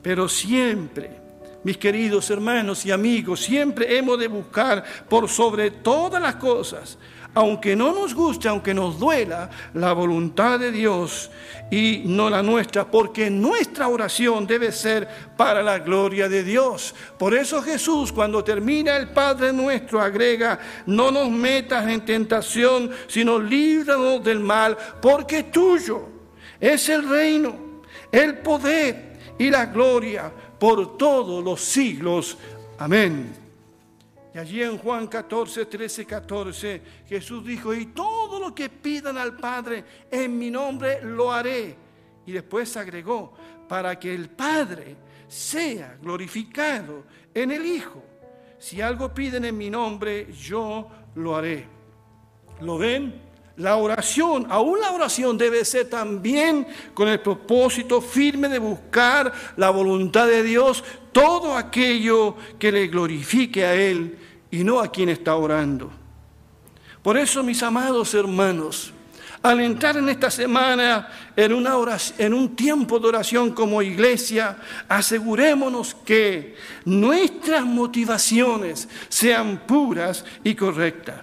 Pero 0.00 0.26
siempre, 0.28 1.20
mis 1.64 1.76
queridos 1.76 2.30
hermanos 2.30 2.86
y 2.86 2.90
amigos, 2.90 3.40
siempre 3.40 3.96
hemos 3.98 4.18
de 4.18 4.28
buscar 4.28 4.82
por 5.08 5.28
sobre 5.28 5.70
todas 5.70 6.20
las 6.20 6.36
cosas 6.36 6.98
aunque 7.34 7.74
no 7.74 7.92
nos 7.92 8.14
guste, 8.14 8.48
aunque 8.48 8.74
nos 8.74 8.98
duela, 8.98 9.48
la 9.74 9.92
voluntad 9.92 10.58
de 10.58 10.70
Dios 10.70 11.30
y 11.70 12.02
no 12.04 12.28
la 12.28 12.42
nuestra, 12.42 12.90
porque 12.90 13.30
nuestra 13.30 13.88
oración 13.88 14.46
debe 14.46 14.72
ser 14.72 15.08
para 15.36 15.62
la 15.62 15.78
gloria 15.78 16.28
de 16.28 16.44
Dios. 16.44 16.94
Por 17.18 17.34
eso 17.34 17.62
Jesús, 17.62 18.12
cuando 18.12 18.44
termina 18.44 18.96
el 18.96 19.08
Padre 19.08 19.52
nuestro, 19.52 20.00
agrega, 20.00 20.58
no 20.86 21.10
nos 21.10 21.30
metas 21.30 21.88
en 21.88 22.04
tentación, 22.04 22.90
sino 23.06 23.38
líbranos 23.38 24.22
del 24.22 24.40
mal, 24.40 24.76
porque 25.00 25.44
tuyo 25.44 26.08
es 26.60 26.88
el 26.90 27.08
reino, 27.08 27.56
el 28.10 28.38
poder 28.38 29.34
y 29.38 29.48
la 29.48 29.66
gloria 29.66 30.30
por 30.58 30.98
todos 30.98 31.42
los 31.42 31.60
siglos. 31.60 32.36
Amén. 32.78 33.34
Y 34.34 34.38
allí 34.38 34.62
en 34.62 34.78
Juan 34.78 35.08
14, 35.08 35.66
13, 35.66 36.06
14, 36.06 36.82
Jesús 37.06 37.44
dijo, 37.44 37.74
y 37.74 37.86
todo 37.86 38.40
lo 38.40 38.54
que 38.54 38.70
pidan 38.70 39.18
al 39.18 39.36
Padre 39.36 39.84
en 40.10 40.38
mi 40.38 40.50
nombre 40.50 41.02
lo 41.02 41.30
haré. 41.30 41.76
Y 42.24 42.32
después 42.32 42.74
agregó, 42.76 43.34
para 43.68 43.98
que 43.98 44.14
el 44.14 44.30
Padre 44.30 44.96
sea 45.28 45.98
glorificado 46.00 47.04
en 47.34 47.50
el 47.50 47.66
Hijo. 47.66 48.02
Si 48.58 48.80
algo 48.80 49.12
piden 49.12 49.44
en 49.44 49.58
mi 49.58 49.68
nombre, 49.68 50.32
yo 50.32 50.88
lo 51.14 51.36
haré. 51.36 51.66
¿Lo 52.60 52.78
ven? 52.78 53.32
la 53.56 53.76
oración, 53.76 54.46
aún 54.48 54.80
la 54.80 54.92
oración 54.92 55.36
debe 55.36 55.64
ser 55.64 55.88
también 55.90 56.66
con 56.94 57.06
el 57.06 57.20
propósito 57.20 58.00
firme 58.00 58.48
de 58.48 58.58
buscar 58.58 59.30
la 59.56 59.68
voluntad 59.70 60.26
de 60.26 60.42
Dios, 60.42 60.82
todo 61.12 61.54
aquello 61.54 62.34
que 62.58 62.72
le 62.72 62.86
glorifique 62.86 63.64
a 63.64 63.74
Él 63.74 64.18
y 64.52 64.62
no 64.62 64.78
a 64.78 64.92
quien 64.92 65.08
está 65.08 65.34
orando. 65.34 65.90
Por 67.02 67.16
eso, 67.16 67.42
mis 67.42 67.60
amados 67.64 68.14
hermanos, 68.14 68.92
al 69.42 69.60
entrar 69.60 69.96
en 69.96 70.08
esta 70.08 70.30
semana 70.30 71.08
en, 71.34 71.52
una 71.52 71.74
en 72.18 72.32
un 72.32 72.54
tiempo 72.54 73.00
de 73.00 73.08
oración 73.08 73.50
como 73.50 73.82
iglesia, 73.82 74.58
asegurémonos 74.88 75.94
que 75.94 76.54
nuestras 76.84 77.64
motivaciones 77.64 78.88
sean 79.08 79.62
puras 79.66 80.24
y 80.44 80.54
correctas. 80.54 81.22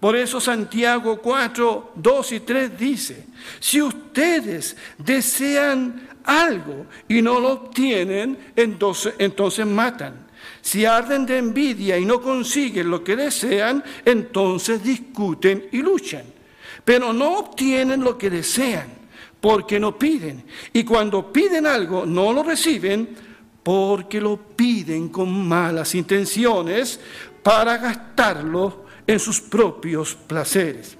Por 0.00 0.16
eso 0.16 0.40
Santiago 0.40 1.20
4, 1.20 1.92
2 1.96 2.32
y 2.32 2.40
3 2.40 2.78
dice, 2.78 3.26
si 3.58 3.82
ustedes 3.82 4.76
desean 4.96 6.08
algo 6.24 6.86
y 7.08 7.20
no 7.20 7.40
lo 7.40 7.52
obtienen, 7.52 8.38
entonces 8.54 9.66
matan. 9.66 10.27
Si 10.60 10.84
arden 10.84 11.24
de 11.24 11.38
envidia 11.38 11.98
y 11.98 12.04
no 12.04 12.20
consiguen 12.20 12.90
lo 12.90 13.02
que 13.02 13.16
desean, 13.16 13.82
entonces 14.04 14.82
discuten 14.82 15.68
y 15.72 15.78
luchan. 15.78 16.24
Pero 16.84 17.12
no 17.12 17.38
obtienen 17.38 18.02
lo 18.02 18.16
que 18.16 18.30
desean 18.30 18.98
porque 19.40 19.78
no 19.78 19.98
piden. 19.98 20.44
Y 20.72 20.84
cuando 20.84 21.32
piden 21.32 21.66
algo, 21.66 22.04
no 22.04 22.32
lo 22.32 22.42
reciben 22.42 23.08
porque 23.62 24.20
lo 24.20 24.36
piden 24.36 25.08
con 25.08 25.46
malas 25.46 25.94
intenciones 25.94 26.98
para 27.42 27.76
gastarlo 27.76 28.86
en 29.06 29.18
sus 29.18 29.40
propios 29.40 30.14
placeres. 30.14 30.96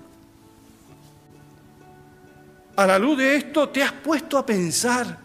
A 2.76 2.87
la 2.87 2.99
luz 2.99 3.18
de 3.18 3.37
esto, 3.37 3.68
te 3.71 3.83
has 3.83 3.92
puesto 3.92 4.38
a 4.38 4.47
pensar, 4.47 5.18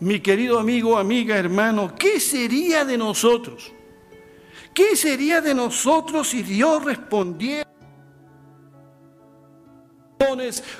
mi 0.00 0.20
querido 0.20 0.58
amigo, 0.58 0.96
amiga, 0.96 1.36
hermano, 1.36 1.94
¿qué 1.96 2.20
sería 2.20 2.84
de 2.84 2.96
nosotros? 2.96 3.72
¿Qué 4.72 4.94
sería 4.96 5.40
de 5.40 5.54
nosotros 5.54 6.28
si 6.28 6.42
Dios 6.42 6.84
respondiera 6.84 7.68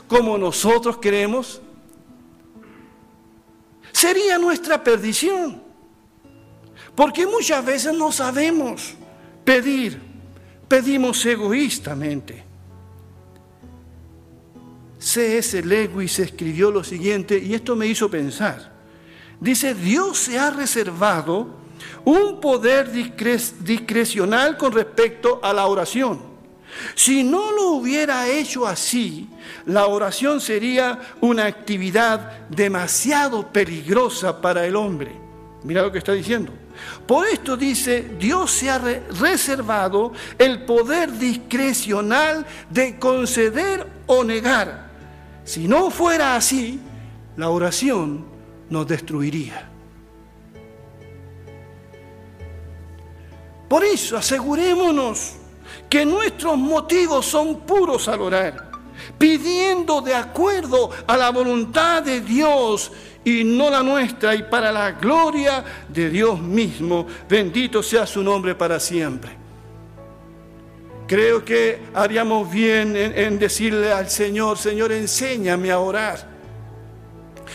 como 0.07 0.39
nosotros 0.39 0.99
queremos? 0.99 1.61
Sería 3.91 4.39
nuestra 4.39 4.83
perdición, 4.85 5.63
porque 6.95 7.27
muchas 7.27 7.65
veces 7.65 7.95
no 7.95 8.13
sabemos 8.13 8.95
pedir 9.45 10.09
pedimos 10.69 11.25
egoístamente. 11.25 12.45
C.S. 14.99 15.63
Lewis 15.63 16.19
escribió 16.19 16.71
lo 16.71 16.85
siguiente 16.85 17.39
y 17.39 17.55
esto 17.55 17.75
me 17.75 17.87
hizo 17.87 18.11
pensar. 18.11 18.78
Dice, 19.41 19.75
Dios 19.75 20.19
se 20.19 20.39
ha 20.39 20.51
reservado 20.51 21.59
un 22.05 22.41
poder 22.41 22.91
discrecional 22.91 24.57
con 24.57 24.73
respecto 24.73 25.41
a 25.43 25.53
la 25.53 25.67
oración. 25.67 26.21
Si 26.95 27.25
no 27.25 27.53
lo 27.53 27.71
hubiera 27.73 28.29
hecho 28.29 28.67
así, 28.67 29.29
la 29.67 29.87
oración 29.87 30.41
sería 30.41 30.99
una 31.21 31.47
actividad 31.47 32.49
demasiado 32.49 33.49
peligrosa 33.53 34.41
para 34.41 34.67
el 34.67 34.77
hombre. 34.77 35.13
Mira 35.65 35.83
lo 35.83 35.91
que 35.91 35.99
está 35.99 36.13
diciendo. 36.13 36.53
Por 37.07 37.27
esto 37.27 37.57
dice, 37.57 38.13
Dios 38.19 38.51
se 38.53 38.71
ha 38.71 38.79
reservado 38.79 40.13
el 40.39 40.63
poder 40.65 41.11
discrecional 41.13 42.47
de 42.71 42.99
conceder 42.99 43.87
o 44.07 44.23
negar. 44.23 44.89
Si 45.45 45.67
no 45.67 45.91
fuera 45.91 46.37
así, 46.37 46.79
la 47.37 47.49
oración 47.49 48.38
nos 48.71 48.87
destruiría. 48.87 49.69
Por 53.69 53.85
eso 53.85 54.17
asegurémonos 54.17 55.35
que 55.89 56.05
nuestros 56.05 56.57
motivos 56.57 57.27
son 57.27 57.61
puros 57.61 58.09
al 58.09 58.23
orar, 58.23 58.71
pidiendo 59.19 60.01
de 60.01 60.15
acuerdo 60.15 60.91
a 61.07 61.17
la 61.17 61.31
voluntad 61.31 62.03
de 62.03 62.21
Dios 62.21 62.91
y 63.25 63.45
no 63.45 63.69
la 63.69 63.83
nuestra, 63.83 64.35
y 64.35 64.45
para 64.45 64.73
la 64.73 64.93
gloria 64.93 65.63
de 65.89 66.09
Dios 66.09 66.41
mismo. 66.41 67.07
Bendito 67.29 67.83
sea 67.83 68.07
su 68.07 68.23
nombre 68.23 68.55
para 68.55 68.81
siempre. 68.81 69.37
Creo 71.07 71.43
que 71.45 71.81
haríamos 71.95 72.51
bien 72.51 72.95
en, 72.95 73.39
decirle 73.39 73.91
al 73.93 74.11
Señor, 74.11 74.59
Señor, 74.59 74.93
enséñame 74.93 75.71
a 75.71 75.79
orar. 75.79 76.38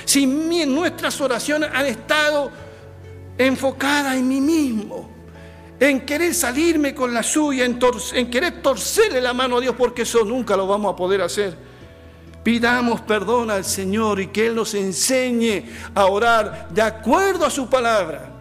Si 0.06 0.26
nuestras 0.26 1.20
oraciones 1.22 1.70
han 1.74 1.86
estado 1.86 2.52
enfocadas 3.38 4.16
en 4.16 4.28
mí 4.28 4.42
mismo, 4.42 5.10
en 5.80 6.02
querer 6.02 6.34
salirme 6.34 6.94
con 6.94 7.14
la 7.14 7.24
suya, 7.24 7.66
en, 7.66 7.80
en 8.14 8.30
querer 8.30 8.62
torcerle 8.62 9.20
la 9.20 9.34
mano 9.34 9.58
a 9.58 9.62
Dios, 9.62 9.76
porque 9.78 10.04
eso 10.04 10.24
nunca 10.24 10.56
lo 10.56 10.68
vamos 10.68 10.94
a 10.94 10.96
poder 10.96 11.22
hacer 11.22 11.74
Pidamos 12.44 13.00
perdón 13.02 13.50
al 13.50 13.64
Señor 13.64 14.20
y 14.20 14.28
que 14.28 14.48
Él 14.48 14.56
nos 14.56 14.74
enseñe 14.74 15.64
a 15.96 16.08
orar 16.08 16.68
de 16.70 16.82
acuerdo 16.82 17.46
a 17.46 17.50
su 17.50 17.70
palabra 17.70 18.32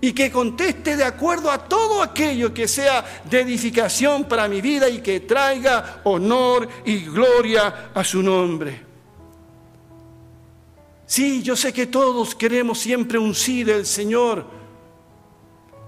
y 0.00 0.12
que 0.12 0.32
conteste 0.32 0.96
de 0.96 1.04
acuerdo 1.04 1.50
a 1.50 1.58
todo 1.58 2.02
aquello 2.02 2.52
que 2.52 2.66
sea 2.66 3.04
de 3.24 3.40
edificación 3.40 4.24
para 4.24 4.48
mi 4.48 4.60
vida 4.60 4.88
y 4.88 4.98
que 4.98 5.20
traiga 5.20 6.00
honor 6.04 6.68
y 6.84 7.04
gloria 7.04 7.90
a 7.94 8.02
su 8.02 8.20
nombre. 8.20 8.84
Sí, 11.06 11.40
yo 11.42 11.54
sé 11.54 11.72
que 11.72 11.86
todos 11.86 12.34
queremos 12.34 12.80
siempre 12.80 13.16
un 13.16 13.34
sí 13.34 13.62
del 13.62 13.86
Señor. 13.86 14.44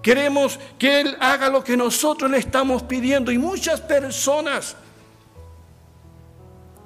Queremos 0.01 0.59
que 0.79 1.01
Él 1.01 1.17
haga 1.19 1.49
lo 1.51 1.63
que 1.65 1.77
nosotros 1.77 2.31
le 2.31 2.39
estamos 2.39 2.85
pidiendo 2.85 3.33
y 3.33 3.39
muchas 3.39 3.81
personas 3.81 4.77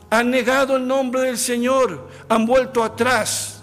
han 0.08 0.30
negado 0.30 0.76
el 0.76 0.86
nombre 0.86 1.22
del 1.22 1.38
Señor, 1.38 2.08
han 2.28 2.46
vuelto 2.46 2.82
atrás 2.82 3.62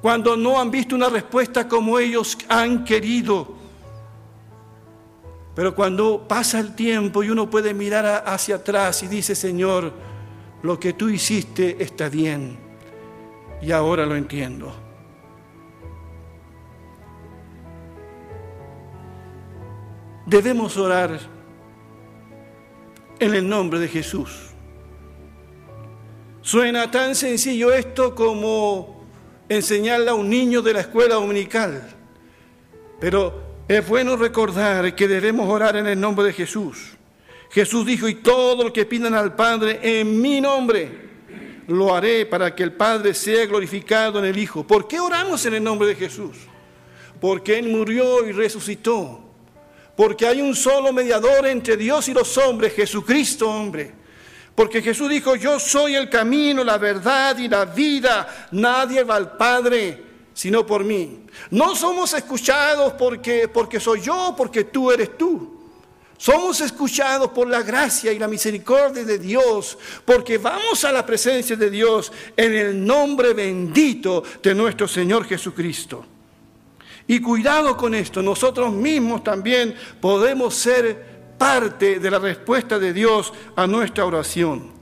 cuando 0.00 0.34
no 0.34 0.58
han 0.58 0.70
visto 0.70 0.94
una 0.94 1.10
respuesta 1.10 1.68
como 1.68 1.98
ellos 1.98 2.38
han 2.48 2.84
querido. 2.84 3.54
Pero 5.54 5.74
cuando 5.74 6.26
pasa 6.26 6.58
el 6.58 6.74
tiempo 6.74 7.22
y 7.22 7.28
uno 7.28 7.50
puede 7.50 7.74
mirar 7.74 8.24
hacia 8.26 8.56
atrás 8.56 9.02
y 9.02 9.08
dice, 9.08 9.34
Señor, 9.34 9.92
lo 10.62 10.80
que 10.80 10.94
tú 10.94 11.10
hiciste 11.10 11.82
está 11.82 12.08
bien 12.08 12.69
y 13.62 13.72
ahora 13.72 14.06
lo 14.06 14.16
entiendo. 14.16 14.74
Debemos 20.26 20.76
orar 20.76 21.18
en 23.18 23.34
el 23.34 23.48
nombre 23.48 23.78
de 23.78 23.88
Jesús. 23.88 24.50
Suena 26.40 26.90
tan 26.90 27.14
sencillo 27.14 27.72
esto 27.72 28.14
como 28.14 29.04
enseñarle 29.48 30.10
a 30.10 30.14
un 30.14 30.30
niño 30.30 30.62
de 30.62 30.72
la 30.72 30.80
escuela 30.80 31.16
dominical. 31.16 31.96
Pero 33.00 33.42
es 33.66 33.86
bueno 33.86 34.16
recordar 34.16 34.94
que 34.94 35.08
debemos 35.08 35.48
orar 35.48 35.76
en 35.76 35.86
el 35.86 36.00
nombre 36.00 36.26
de 36.26 36.32
Jesús. 36.32 36.96
Jesús 37.50 37.84
dijo, 37.84 38.08
y 38.08 38.14
todo 38.14 38.64
lo 38.64 38.72
que 38.72 38.86
pidan 38.86 39.14
al 39.14 39.34
Padre 39.34 39.80
en 39.82 40.20
mi 40.20 40.40
nombre, 40.40 41.09
lo 41.70 41.94
haré 41.94 42.26
para 42.26 42.54
que 42.54 42.62
el 42.62 42.72
Padre 42.72 43.14
sea 43.14 43.46
glorificado 43.46 44.18
en 44.18 44.24
el 44.24 44.38
Hijo. 44.38 44.66
¿Por 44.66 44.86
qué 44.86 45.00
oramos 45.00 45.44
en 45.46 45.54
el 45.54 45.64
nombre 45.64 45.88
de 45.88 45.94
Jesús? 45.94 46.36
Porque 47.20 47.58
Él 47.58 47.68
murió 47.68 48.26
y 48.26 48.32
resucitó. 48.32 49.20
Porque 49.96 50.26
hay 50.26 50.40
un 50.40 50.54
solo 50.54 50.92
mediador 50.92 51.46
entre 51.46 51.76
Dios 51.76 52.08
y 52.08 52.14
los 52.14 52.36
hombres, 52.38 52.74
Jesucristo 52.74 53.48
hombre. 53.48 53.92
Porque 54.54 54.82
Jesús 54.82 55.08
dijo, 55.08 55.36
yo 55.36 55.58
soy 55.60 55.94
el 55.94 56.08
camino, 56.08 56.64
la 56.64 56.78
verdad 56.78 57.38
y 57.38 57.48
la 57.48 57.64
vida. 57.64 58.48
Nadie 58.52 59.04
va 59.04 59.16
al 59.16 59.36
Padre 59.36 60.10
sino 60.40 60.64
por 60.64 60.84
mí. 60.84 61.26
No 61.50 61.76
somos 61.76 62.14
escuchados 62.14 62.94
porque, 62.94 63.46
porque 63.46 63.78
soy 63.78 64.00
yo, 64.00 64.34
porque 64.34 64.64
tú 64.64 64.90
eres 64.90 65.18
tú. 65.18 65.59
Somos 66.20 66.60
escuchados 66.60 67.30
por 67.30 67.48
la 67.48 67.62
gracia 67.62 68.12
y 68.12 68.18
la 68.18 68.28
misericordia 68.28 69.04
de 69.04 69.18
Dios, 69.18 69.78
porque 70.04 70.36
vamos 70.36 70.84
a 70.84 70.92
la 70.92 71.06
presencia 71.06 71.56
de 71.56 71.70
Dios 71.70 72.12
en 72.36 72.54
el 72.54 72.84
nombre 72.84 73.32
bendito 73.32 74.22
de 74.42 74.54
nuestro 74.54 74.86
Señor 74.86 75.24
Jesucristo. 75.24 76.04
Y 77.06 77.22
cuidado 77.22 77.74
con 77.74 77.94
esto, 77.94 78.20
nosotros 78.20 78.70
mismos 78.70 79.24
también 79.24 79.74
podemos 79.98 80.54
ser 80.54 81.32
parte 81.38 81.98
de 81.98 82.10
la 82.10 82.18
respuesta 82.18 82.78
de 82.78 82.92
Dios 82.92 83.32
a 83.56 83.66
nuestra 83.66 84.04
oración. 84.04 84.72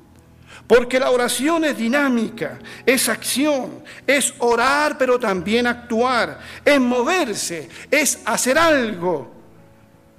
Porque 0.67 0.99
la 0.99 1.13
oración 1.13 1.65
es 1.67 1.79
dinámica, 1.79 2.59
es 2.85 3.09
acción, 3.09 3.85
es 4.05 4.35
orar 4.39 4.99
pero 4.99 5.21
también 5.21 5.69
actuar, 5.69 6.41
es 6.65 6.81
moverse, 6.81 7.69
es 7.93 8.23
hacer 8.25 8.59
algo. 8.59 9.38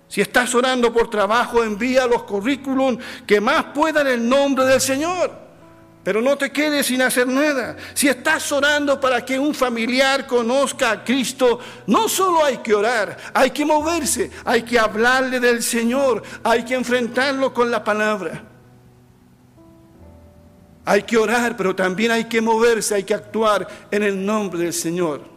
Si 0.09 0.21
estás 0.21 0.53
orando 0.55 0.91
por 0.91 1.07
trabajo, 1.07 1.63
envía 1.63 2.07
los 2.07 2.23
currículum 2.23 2.97
que 3.27 3.39
más 3.39 3.65
puedan 3.65 4.07
el 4.07 4.27
nombre 4.27 4.65
del 4.65 4.81
Señor. 4.81 5.31
Pero 6.03 6.19
no 6.19 6.35
te 6.35 6.51
quedes 6.51 6.87
sin 6.87 7.03
hacer 7.03 7.27
nada. 7.27 7.77
Si 7.93 8.07
estás 8.07 8.51
orando 8.51 8.99
para 8.99 9.23
que 9.23 9.37
un 9.37 9.53
familiar 9.53 10.25
conozca 10.25 10.89
a 10.89 11.03
Cristo, 11.03 11.59
no 11.85 12.09
solo 12.09 12.43
hay 12.43 12.57
que 12.57 12.73
orar, 12.73 13.15
hay 13.35 13.51
que 13.51 13.63
moverse, 13.63 14.31
hay 14.43 14.63
que 14.63 14.79
hablarle 14.79 15.39
del 15.39 15.61
Señor, 15.61 16.23
hay 16.43 16.65
que 16.65 16.73
enfrentarlo 16.73 17.53
con 17.53 17.69
la 17.69 17.83
palabra. 17.83 18.43
Hay 20.85 21.03
que 21.03 21.17
orar, 21.17 21.55
pero 21.55 21.75
también 21.75 22.09
hay 22.09 22.23
que 22.23 22.41
moverse, 22.41 22.95
hay 22.95 23.03
que 23.03 23.13
actuar 23.13 23.67
en 23.91 24.01
el 24.01 24.25
nombre 24.25 24.61
del 24.63 24.73
Señor. 24.73 25.28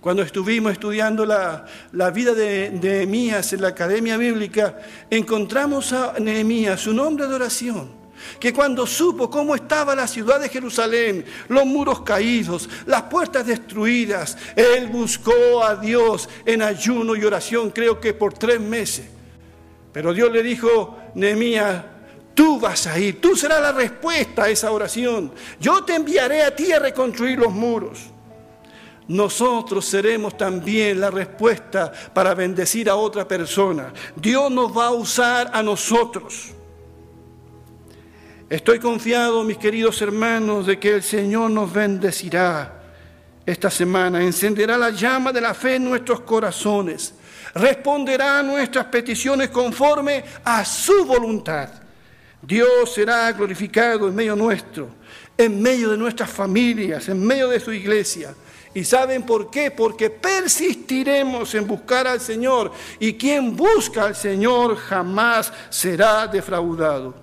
Cuando 0.00 0.22
estuvimos 0.22 0.72
estudiando 0.72 1.26
la, 1.26 1.66
vida 2.10 2.32
de 2.32 2.70
Nehemías 2.70 3.52
en 3.52 3.60
la 3.60 3.68
Academia 3.68 4.16
Bíblica, 4.16 4.78
encontramos 5.10 5.92
a 5.92 6.14
Nehemías, 6.18 6.80
su 6.80 6.94
nombre 6.94 7.26
de 7.26 7.34
oración 7.34 8.00
que 8.38 8.52
cuando 8.52 8.86
supo 8.86 9.30
cómo 9.30 9.54
estaba 9.54 9.94
la 9.94 10.06
ciudad 10.06 10.38
de 10.40 10.50
Jerusalén, 10.50 11.24
los 11.48 11.64
muros 11.64 12.02
caídos, 12.02 12.68
las 12.84 13.04
puertas 13.04 13.46
destruidas, 13.46 14.36
él 14.54 14.88
buscó 14.88 15.64
a 15.64 15.76
Dios 15.76 16.28
en 16.44 16.60
ayuno 16.60 17.16
y 17.16 17.24
oración, 17.24 17.70
creo 17.70 17.98
que 17.98 18.12
por 18.12 18.34
tres 18.34 18.60
meses. 18.60 19.06
Pero 19.92 20.12
Dios 20.12 20.30
le 20.30 20.42
dijo, 20.42 20.98
Nehemías, 21.14 21.82
tú 22.34 22.60
vas 22.60 22.86
a 22.86 22.98
ir, 22.98 23.20
tú 23.20 23.34
serás 23.36 23.60
la 23.60 23.72
respuesta 23.72 24.44
a 24.44 24.50
esa 24.50 24.70
oración. 24.70 25.32
Yo 25.58 25.82
te 25.84 25.94
enviaré 25.94 26.42
a 26.42 26.54
ti 26.54 26.72
a 26.72 26.78
reconstruir 26.78 27.38
los 27.38 27.52
muros. 27.52 28.00
Nosotros 29.08 29.84
seremos 29.84 30.36
también 30.36 31.00
la 31.00 31.10
respuesta 31.10 31.92
para 32.12 32.34
bendecir 32.34 32.88
a 32.88 32.96
otra 32.96 33.26
persona. 33.26 33.92
Dios 34.14 34.50
nos 34.50 34.76
va 34.76 34.86
a 34.86 34.92
usar 34.92 35.50
a 35.52 35.62
nosotros. 35.62 36.50
Estoy 38.48 38.78
confiado, 38.78 39.44
mis 39.44 39.58
queridos 39.58 40.00
hermanos, 40.02 40.66
de 40.66 40.78
que 40.78 40.94
el 40.94 41.02
Señor 41.02 41.50
nos 41.50 41.72
bendecirá 41.72 42.80
esta 43.46 43.70
semana, 43.70 44.22
encenderá 44.22 44.76
la 44.76 44.90
llama 44.90 45.32
de 45.32 45.40
la 45.40 45.54
fe 45.54 45.76
en 45.76 45.84
nuestros 45.84 46.20
corazones, 46.20 47.14
responderá 47.54 48.38
a 48.40 48.42
nuestras 48.42 48.86
peticiones 48.86 49.50
conforme 49.50 50.24
a 50.44 50.64
su 50.64 51.04
voluntad. 51.04 51.68
Dios 52.42 52.94
será 52.94 53.30
glorificado 53.32 54.08
en 54.08 54.14
medio 54.14 54.34
nuestro, 54.34 54.88
en 55.36 55.60
medio 55.60 55.90
de 55.90 55.98
nuestras 55.98 56.30
familias, 56.30 57.08
en 57.08 57.24
medio 57.24 57.48
de 57.48 57.60
su 57.60 57.72
iglesia. 57.72 58.34
¿Y 58.72 58.84
saben 58.84 59.24
por 59.24 59.50
qué? 59.50 59.70
Porque 59.70 60.10
persistiremos 60.10 61.54
en 61.54 61.66
buscar 61.66 62.06
al 62.06 62.20
Señor 62.20 62.72
y 62.98 63.14
quien 63.14 63.56
busca 63.56 64.04
al 64.04 64.14
Señor 64.14 64.76
jamás 64.76 65.52
será 65.70 66.26
defraudado. 66.26 67.14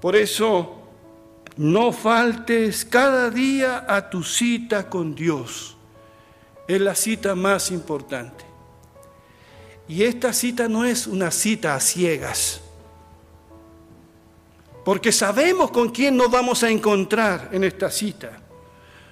Por 0.00 0.14
eso, 0.14 0.82
no 1.56 1.90
faltes 1.92 2.84
cada 2.84 3.30
día 3.30 3.86
a 3.88 4.08
tu 4.08 4.22
cita 4.22 4.88
con 4.88 5.14
Dios. 5.14 5.76
Es 6.68 6.80
la 6.80 6.94
cita 6.94 7.34
más 7.34 7.70
importante. 7.70 8.44
Y 9.88 10.02
esta 10.04 10.32
cita 10.32 10.68
no 10.68 10.84
es 10.84 11.06
una 11.06 11.30
cita 11.30 11.74
a 11.74 11.80
ciegas. 11.80 12.60
Porque 14.86 15.10
sabemos 15.10 15.72
con 15.72 15.90
quién 15.90 16.16
nos 16.16 16.30
vamos 16.30 16.62
a 16.62 16.70
encontrar 16.70 17.48
en 17.50 17.64
esta 17.64 17.90
cita. 17.90 18.30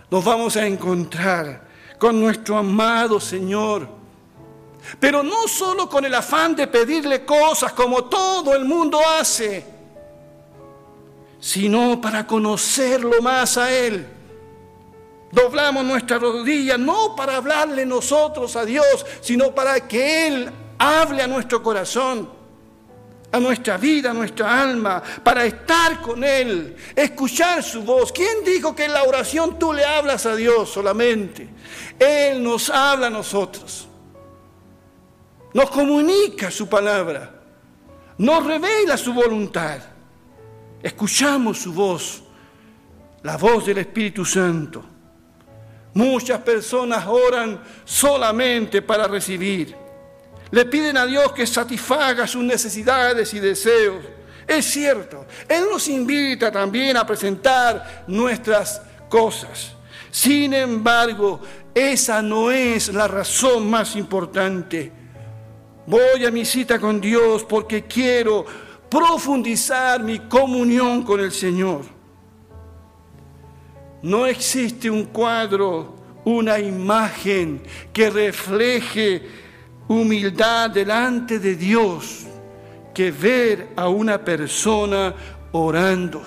Nos 0.08 0.24
vamos 0.24 0.56
a 0.56 0.64
encontrar 0.64 1.66
con 1.98 2.20
nuestro 2.20 2.56
amado 2.56 3.18
Señor. 3.18 3.88
Pero 5.00 5.24
no 5.24 5.48
solo 5.48 5.88
con 5.88 6.04
el 6.04 6.14
afán 6.14 6.54
de 6.54 6.68
pedirle 6.68 7.24
cosas 7.24 7.72
como 7.72 8.04
todo 8.04 8.54
el 8.54 8.64
mundo 8.64 9.00
hace 9.18 9.74
sino 11.44 12.00
para 12.00 12.26
conocerlo 12.26 13.20
más 13.20 13.58
a 13.58 13.70
Él. 13.70 14.06
Doblamos 15.30 15.84
nuestra 15.84 16.18
rodilla 16.18 16.78
no 16.78 17.14
para 17.14 17.36
hablarle 17.36 17.84
nosotros 17.84 18.56
a 18.56 18.64
Dios, 18.64 19.04
sino 19.20 19.54
para 19.54 19.86
que 19.86 20.26
Él 20.26 20.50
hable 20.78 21.22
a 21.22 21.26
nuestro 21.26 21.62
corazón, 21.62 22.30
a 23.34 23.40
nuestra 23.40 23.76
vida, 23.76 24.10
a 24.10 24.14
nuestra 24.14 24.62
alma, 24.62 25.02
para 25.22 25.44
estar 25.44 26.00
con 26.00 26.22
Él, 26.22 26.76
escuchar 26.94 27.62
su 27.62 27.82
voz. 27.82 28.12
¿Quién 28.12 28.44
dijo 28.44 28.74
que 28.74 28.84
en 28.84 28.92
la 28.92 29.04
oración 29.04 29.58
tú 29.58 29.72
le 29.72 29.84
hablas 29.84 30.26
a 30.26 30.36
Dios 30.36 30.70
solamente? 30.70 31.48
Él 31.98 32.42
nos 32.42 32.70
habla 32.70 33.08
a 33.08 33.10
nosotros, 33.10 33.88
nos 35.52 35.70
comunica 35.70 36.50
su 36.50 36.68
palabra, 36.68 37.30
nos 38.18 38.44
revela 38.44 38.96
su 38.96 39.12
voluntad 39.12 39.94
escuchamos 40.84 41.60
su 41.60 41.72
voz, 41.72 42.22
la 43.22 43.38
voz 43.38 43.64
del 43.64 43.78
Espíritu 43.78 44.22
Santo. 44.22 44.84
Muchas 45.94 46.40
personas 46.40 47.06
oran 47.06 47.58
solamente 47.86 48.82
para 48.82 49.08
recibir. 49.08 49.74
Le 50.54 50.66
piden 50.66 50.96
a 50.96 51.04
Dios 51.04 51.32
que 51.32 51.48
satisfaga 51.48 52.28
sus 52.28 52.44
necesidades 52.44 53.34
y 53.34 53.40
deseos. 53.40 54.04
Es 54.46 54.64
cierto, 54.66 55.26
Él 55.48 55.64
nos 55.68 55.88
invita 55.88 56.52
también 56.52 56.96
a 56.96 57.04
presentar 57.04 58.04
nuestras 58.06 58.80
cosas. 59.08 59.72
Sin 60.12 60.54
embargo, 60.54 61.40
esa 61.74 62.22
no 62.22 62.52
es 62.52 62.94
la 62.94 63.08
razón 63.08 63.68
más 63.68 63.96
importante. 63.96 64.92
Voy 65.88 66.24
a 66.24 66.30
mi 66.30 66.44
cita 66.44 66.78
con 66.78 67.00
Dios 67.00 67.42
porque 67.42 67.82
quiero 67.82 68.44
profundizar 68.88 70.04
mi 70.04 70.20
comunión 70.20 71.02
con 71.02 71.18
el 71.18 71.32
Señor. 71.32 71.80
No 74.02 74.24
existe 74.24 74.88
un 74.88 75.06
cuadro, 75.06 75.96
una 76.24 76.60
imagen 76.60 77.60
que 77.92 78.08
refleje 78.08 79.42
humildad 79.88 80.70
delante 80.70 81.38
de 81.38 81.56
Dios 81.56 82.26
que 82.92 83.10
ver 83.10 83.68
a 83.76 83.88
una 83.88 84.24
persona 84.24 85.14
orando, 85.52 86.22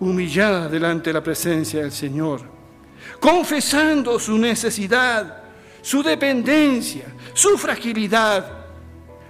humillada 0.00 0.68
delante 0.68 1.10
de 1.10 1.14
la 1.14 1.22
presencia 1.22 1.82
del 1.82 1.92
Señor, 1.92 2.40
confesando 3.20 4.18
su 4.18 4.36
necesidad, 4.38 5.42
su 5.80 6.02
dependencia, 6.02 7.04
su 7.34 7.56
fragilidad 7.56 8.62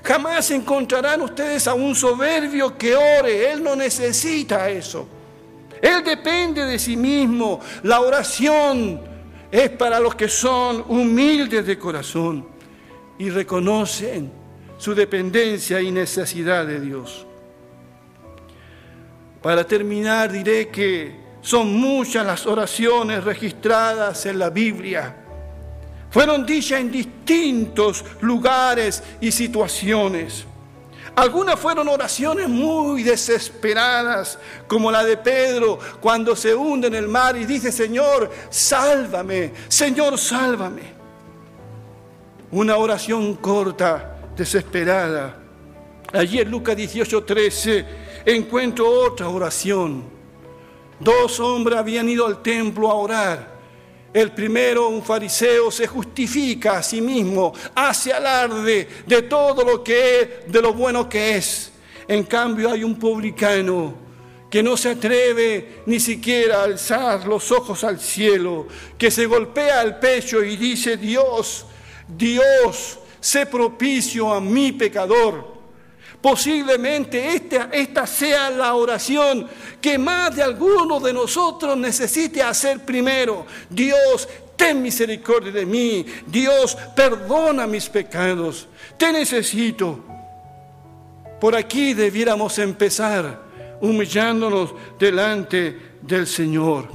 Jamás 0.02 0.50
encontrarán 0.50 1.20
ustedes 1.22 1.66
a 1.68 1.74
un 1.74 1.94
soberbio 1.94 2.76
que 2.76 2.94
ore. 2.96 3.52
Él 3.52 3.62
no 3.62 3.76
necesita 3.76 4.68
eso. 4.68 5.06
Él 5.80 6.02
depende 6.02 6.64
de 6.64 6.78
sí 6.78 6.96
mismo. 6.96 7.60
La 7.84 8.00
oración 8.00 9.00
es 9.52 9.68
para 9.70 10.00
los 10.00 10.14
que 10.14 10.28
son 10.28 10.82
humildes 10.88 11.66
de 11.66 11.78
corazón 11.78 12.48
y 13.18 13.28
reconocen 13.28 14.32
su 14.78 14.94
dependencia 14.94 15.80
y 15.80 15.92
necesidad 15.92 16.66
de 16.66 16.80
Dios. 16.80 17.26
Para 19.42 19.64
terminar 19.64 20.32
diré 20.32 20.68
que 20.68 21.20
son 21.42 21.74
muchas 21.74 22.24
las 22.24 22.46
oraciones 22.46 23.22
registradas 23.22 24.24
en 24.26 24.38
la 24.38 24.48
Biblia 24.48 25.16
fueron 26.12 26.44
dichas 26.44 26.80
en 26.80 26.92
distintos 26.92 28.04
lugares 28.20 29.02
y 29.20 29.32
situaciones. 29.32 30.44
Algunas 31.14 31.60
fueron 31.60 31.88
oraciones 31.88 32.48
muy 32.48 33.02
desesperadas, 33.02 34.38
como 34.66 34.90
la 34.90 35.04
de 35.04 35.18
Pedro 35.18 35.78
cuando 36.00 36.34
se 36.34 36.54
hunde 36.54 36.86
en 36.86 36.94
el 36.94 37.06
mar 37.06 37.36
y 37.36 37.44
dice, 37.44 37.70
Señor, 37.70 38.30
sálvame, 38.48 39.52
Señor, 39.68 40.18
sálvame. 40.18 41.02
Una 42.50 42.76
oración 42.76 43.34
corta, 43.36 44.16
desesperada. 44.34 45.36
Allí 46.12 46.40
en 46.40 46.50
Lucas 46.50 46.76
18:13 46.76 47.84
encuentro 48.24 48.88
otra 48.88 49.28
oración. 49.28 50.04
Dos 50.98 51.40
hombres 51.40 51.78
habían 51.78 52.08
ido 52.08 52.26
al 52.26 52.42
templo 52.42 52.90
a 52.90 52.94
orar 52.94 53.51
el 54.12 54.32
primero, 54.32 54.88
un 54.88 55.02
fariseo, 55.02 55.70
se 55.70 55.86
justifica 55.86 56.78
a 56.78 56.82
sí 56.82 57.00
mismo, 57.00 57.52
hace 57.74 58.12
alarde 58.12 58.88
de 59.06 59.22
todo 59.22 59.64
lo 59.64 59.82
que 59.82 60.20
es, 60.20 60.52
de 60.52 60.60
lo 60.60 60.74
bueno 60.74 61.08
que 61.08 61.36
es. 61.36 61.72
En 62.06 62.24
cambio 62.24 62.70
hay 62.70 62.84
un 62.84 62.98
publicano 62.98 63.94
que 64.50 64.62
no 64.62 64.76
se 64.76 64.90
atreve 64.90 65.82
ni 65.86 65.98
siquiera 65.98 66.60
a 66.60 66.64
alzar 66.64 67.26
los 67.26 67.50
ojos 67.50 67.84
al 67.84 67.98
cielo, 67.98 68.66
que 68.98 69.10
se 69.10 69.24
golpea 69.24 69.80
el 69.80 69.96
pecho 69.96 70.42
y 70.42 70.56
dice, 70.56 70.98
Dios, 70.98 71.64
Dios, 72.06 72.98
sé 73.18 73.46
propicio 73.46 74.30
a 74.30 74.42
mi 74.42 74.72
pecador. 74.72 75.51
Posiblemente 76.22 77.34
esta, 77.34 77.68
esta 77.72 78.06
sea 78.06 78.48
la 78.48 78.74
oración 78.74 79.48
que 79.80 79.98
más 79.98 80.36
de 80.36 80.44
alguno 80.44 81.00
de 81.00 81.12
nosotros 81.12 81.76
necesite 81.76 82.40
hacer 82.40 82.84
primero. 82.84 83.44
Dios, 83.68 84.28
ten 84.56 84.80
misericordia 84.80 85.50
de 85.50 85.66
mí. 85.66 86.06
Dios, 86.24 86.78
perdona 86.94 87.66
mis 87.66 87.88
pecados. 87.88 88.68
Te 88.96 89.12
necesito. 89.12 89.98
Por 91.40 91.56
aquí 91.56 91.92
debiéramos 91.92 92.56
empezar 92.60 93.42
humillándonos 93.80 94.72
delante 95.00 95.76
del 96.00 96.28
Señor. 96.28 96.88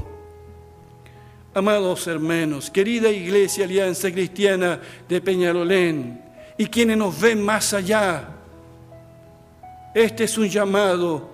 Amados 1.54 2.08
hermanos, 2.08 2.70
querida 2.70 3.10
Iglesia 3.10 3.66
Alianza 3.66 4.10
Cristiana 4.10 4.80
de 5.10 5.20
Peñalolén 5.20 6.24
y 6.58 6.68
quienes 6.68 6.96
nos 6.96 7.20
ven 7.20 7.44
más 7.44 7.74
allá, 7.74 8.37
este 9.98 10.26
es 10.26 10.38
un 10.38 10.48
llamado 10.48 11.28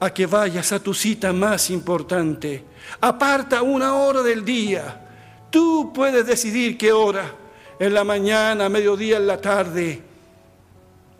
a 0.00 0.12
que 0.12 0.26
vayas 0.26 0.72
a 0.72 0.80
tu 0.80 0.92
cita 0.92 1.32
más 1.32 1.70
importante. 1.70 2.64
Aparta 3.00 3.62
una 3.62 3.94
hora 3.94 4.20
del 4.20 4.44
día. 4.44 5.00
Tú 5.48 5.92
puedes 5.94 6.26
decidir 6.26 6.76
qué 6.76 6.92
hora, 6.92 7.30
en 7.78 7.94
la 7.94 8.02
mañana, 8.02 8.68
mediodía, 8.68 9.18
en 9.18 9.28
la 9.28 9.40
tarde. 9.40 10.02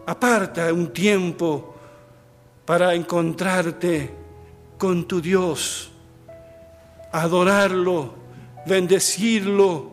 Aparta 0.05 0.73
un 0.73 0.93
tiempo 0.93 1.77
para 2.65 2.93
encontrarte 2.93 4.11
con 4.77 5.07
tu 5.07 5.21
Dios, 5.21 5.93
adorarlo, 7.13 8.15
bendecirlo, 8.67 9.93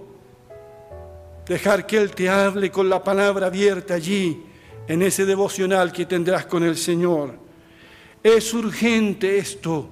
dejar 1.46 1.86
que 1.86 1.98
Él 1.98 2.10
te 2.15 2.28
hable 2.28 2.72
con 2.72 2.89
la 2.89 3.04
palabra 3.04 3.46
abierta 3.46 3.94
allí, 3.94 4.48
en 4.88 5.02
ese 5.02 5.26
devocional 5.26 5.91
que 5.91 6.06
tendrás 6.06 6.46
con 6.46 6.63
el 6.63 6.78
Señor. 6.78 7.38
Es 8.24 8.54
urgente 8.54 9.38
esto, 9.38 9.89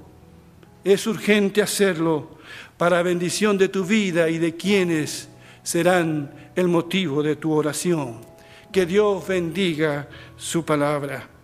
es 0.84 1.08
urgente 1.08 1.62
hacerlo 1.62 2.38
para 2.78 3.02
bendición 3.04 3.58
de 3.58 3.70
tu 3.70 3.84
vida 3.84 4.30
y 4.30 4.38
de 4.38 4.56
quienes 4.56 5.30
serán 5.64 6.52
el 6.56 6.68
motivo 6.68 7.24
de 7.24 7.36
tu 7.36 7.52
oración. 7.52 8.22
Que 8.72 8.86
Dios 8.86 9.28
bendiga 9.28 10.08
su 10.38 10.64
palabra. 10.64 11.39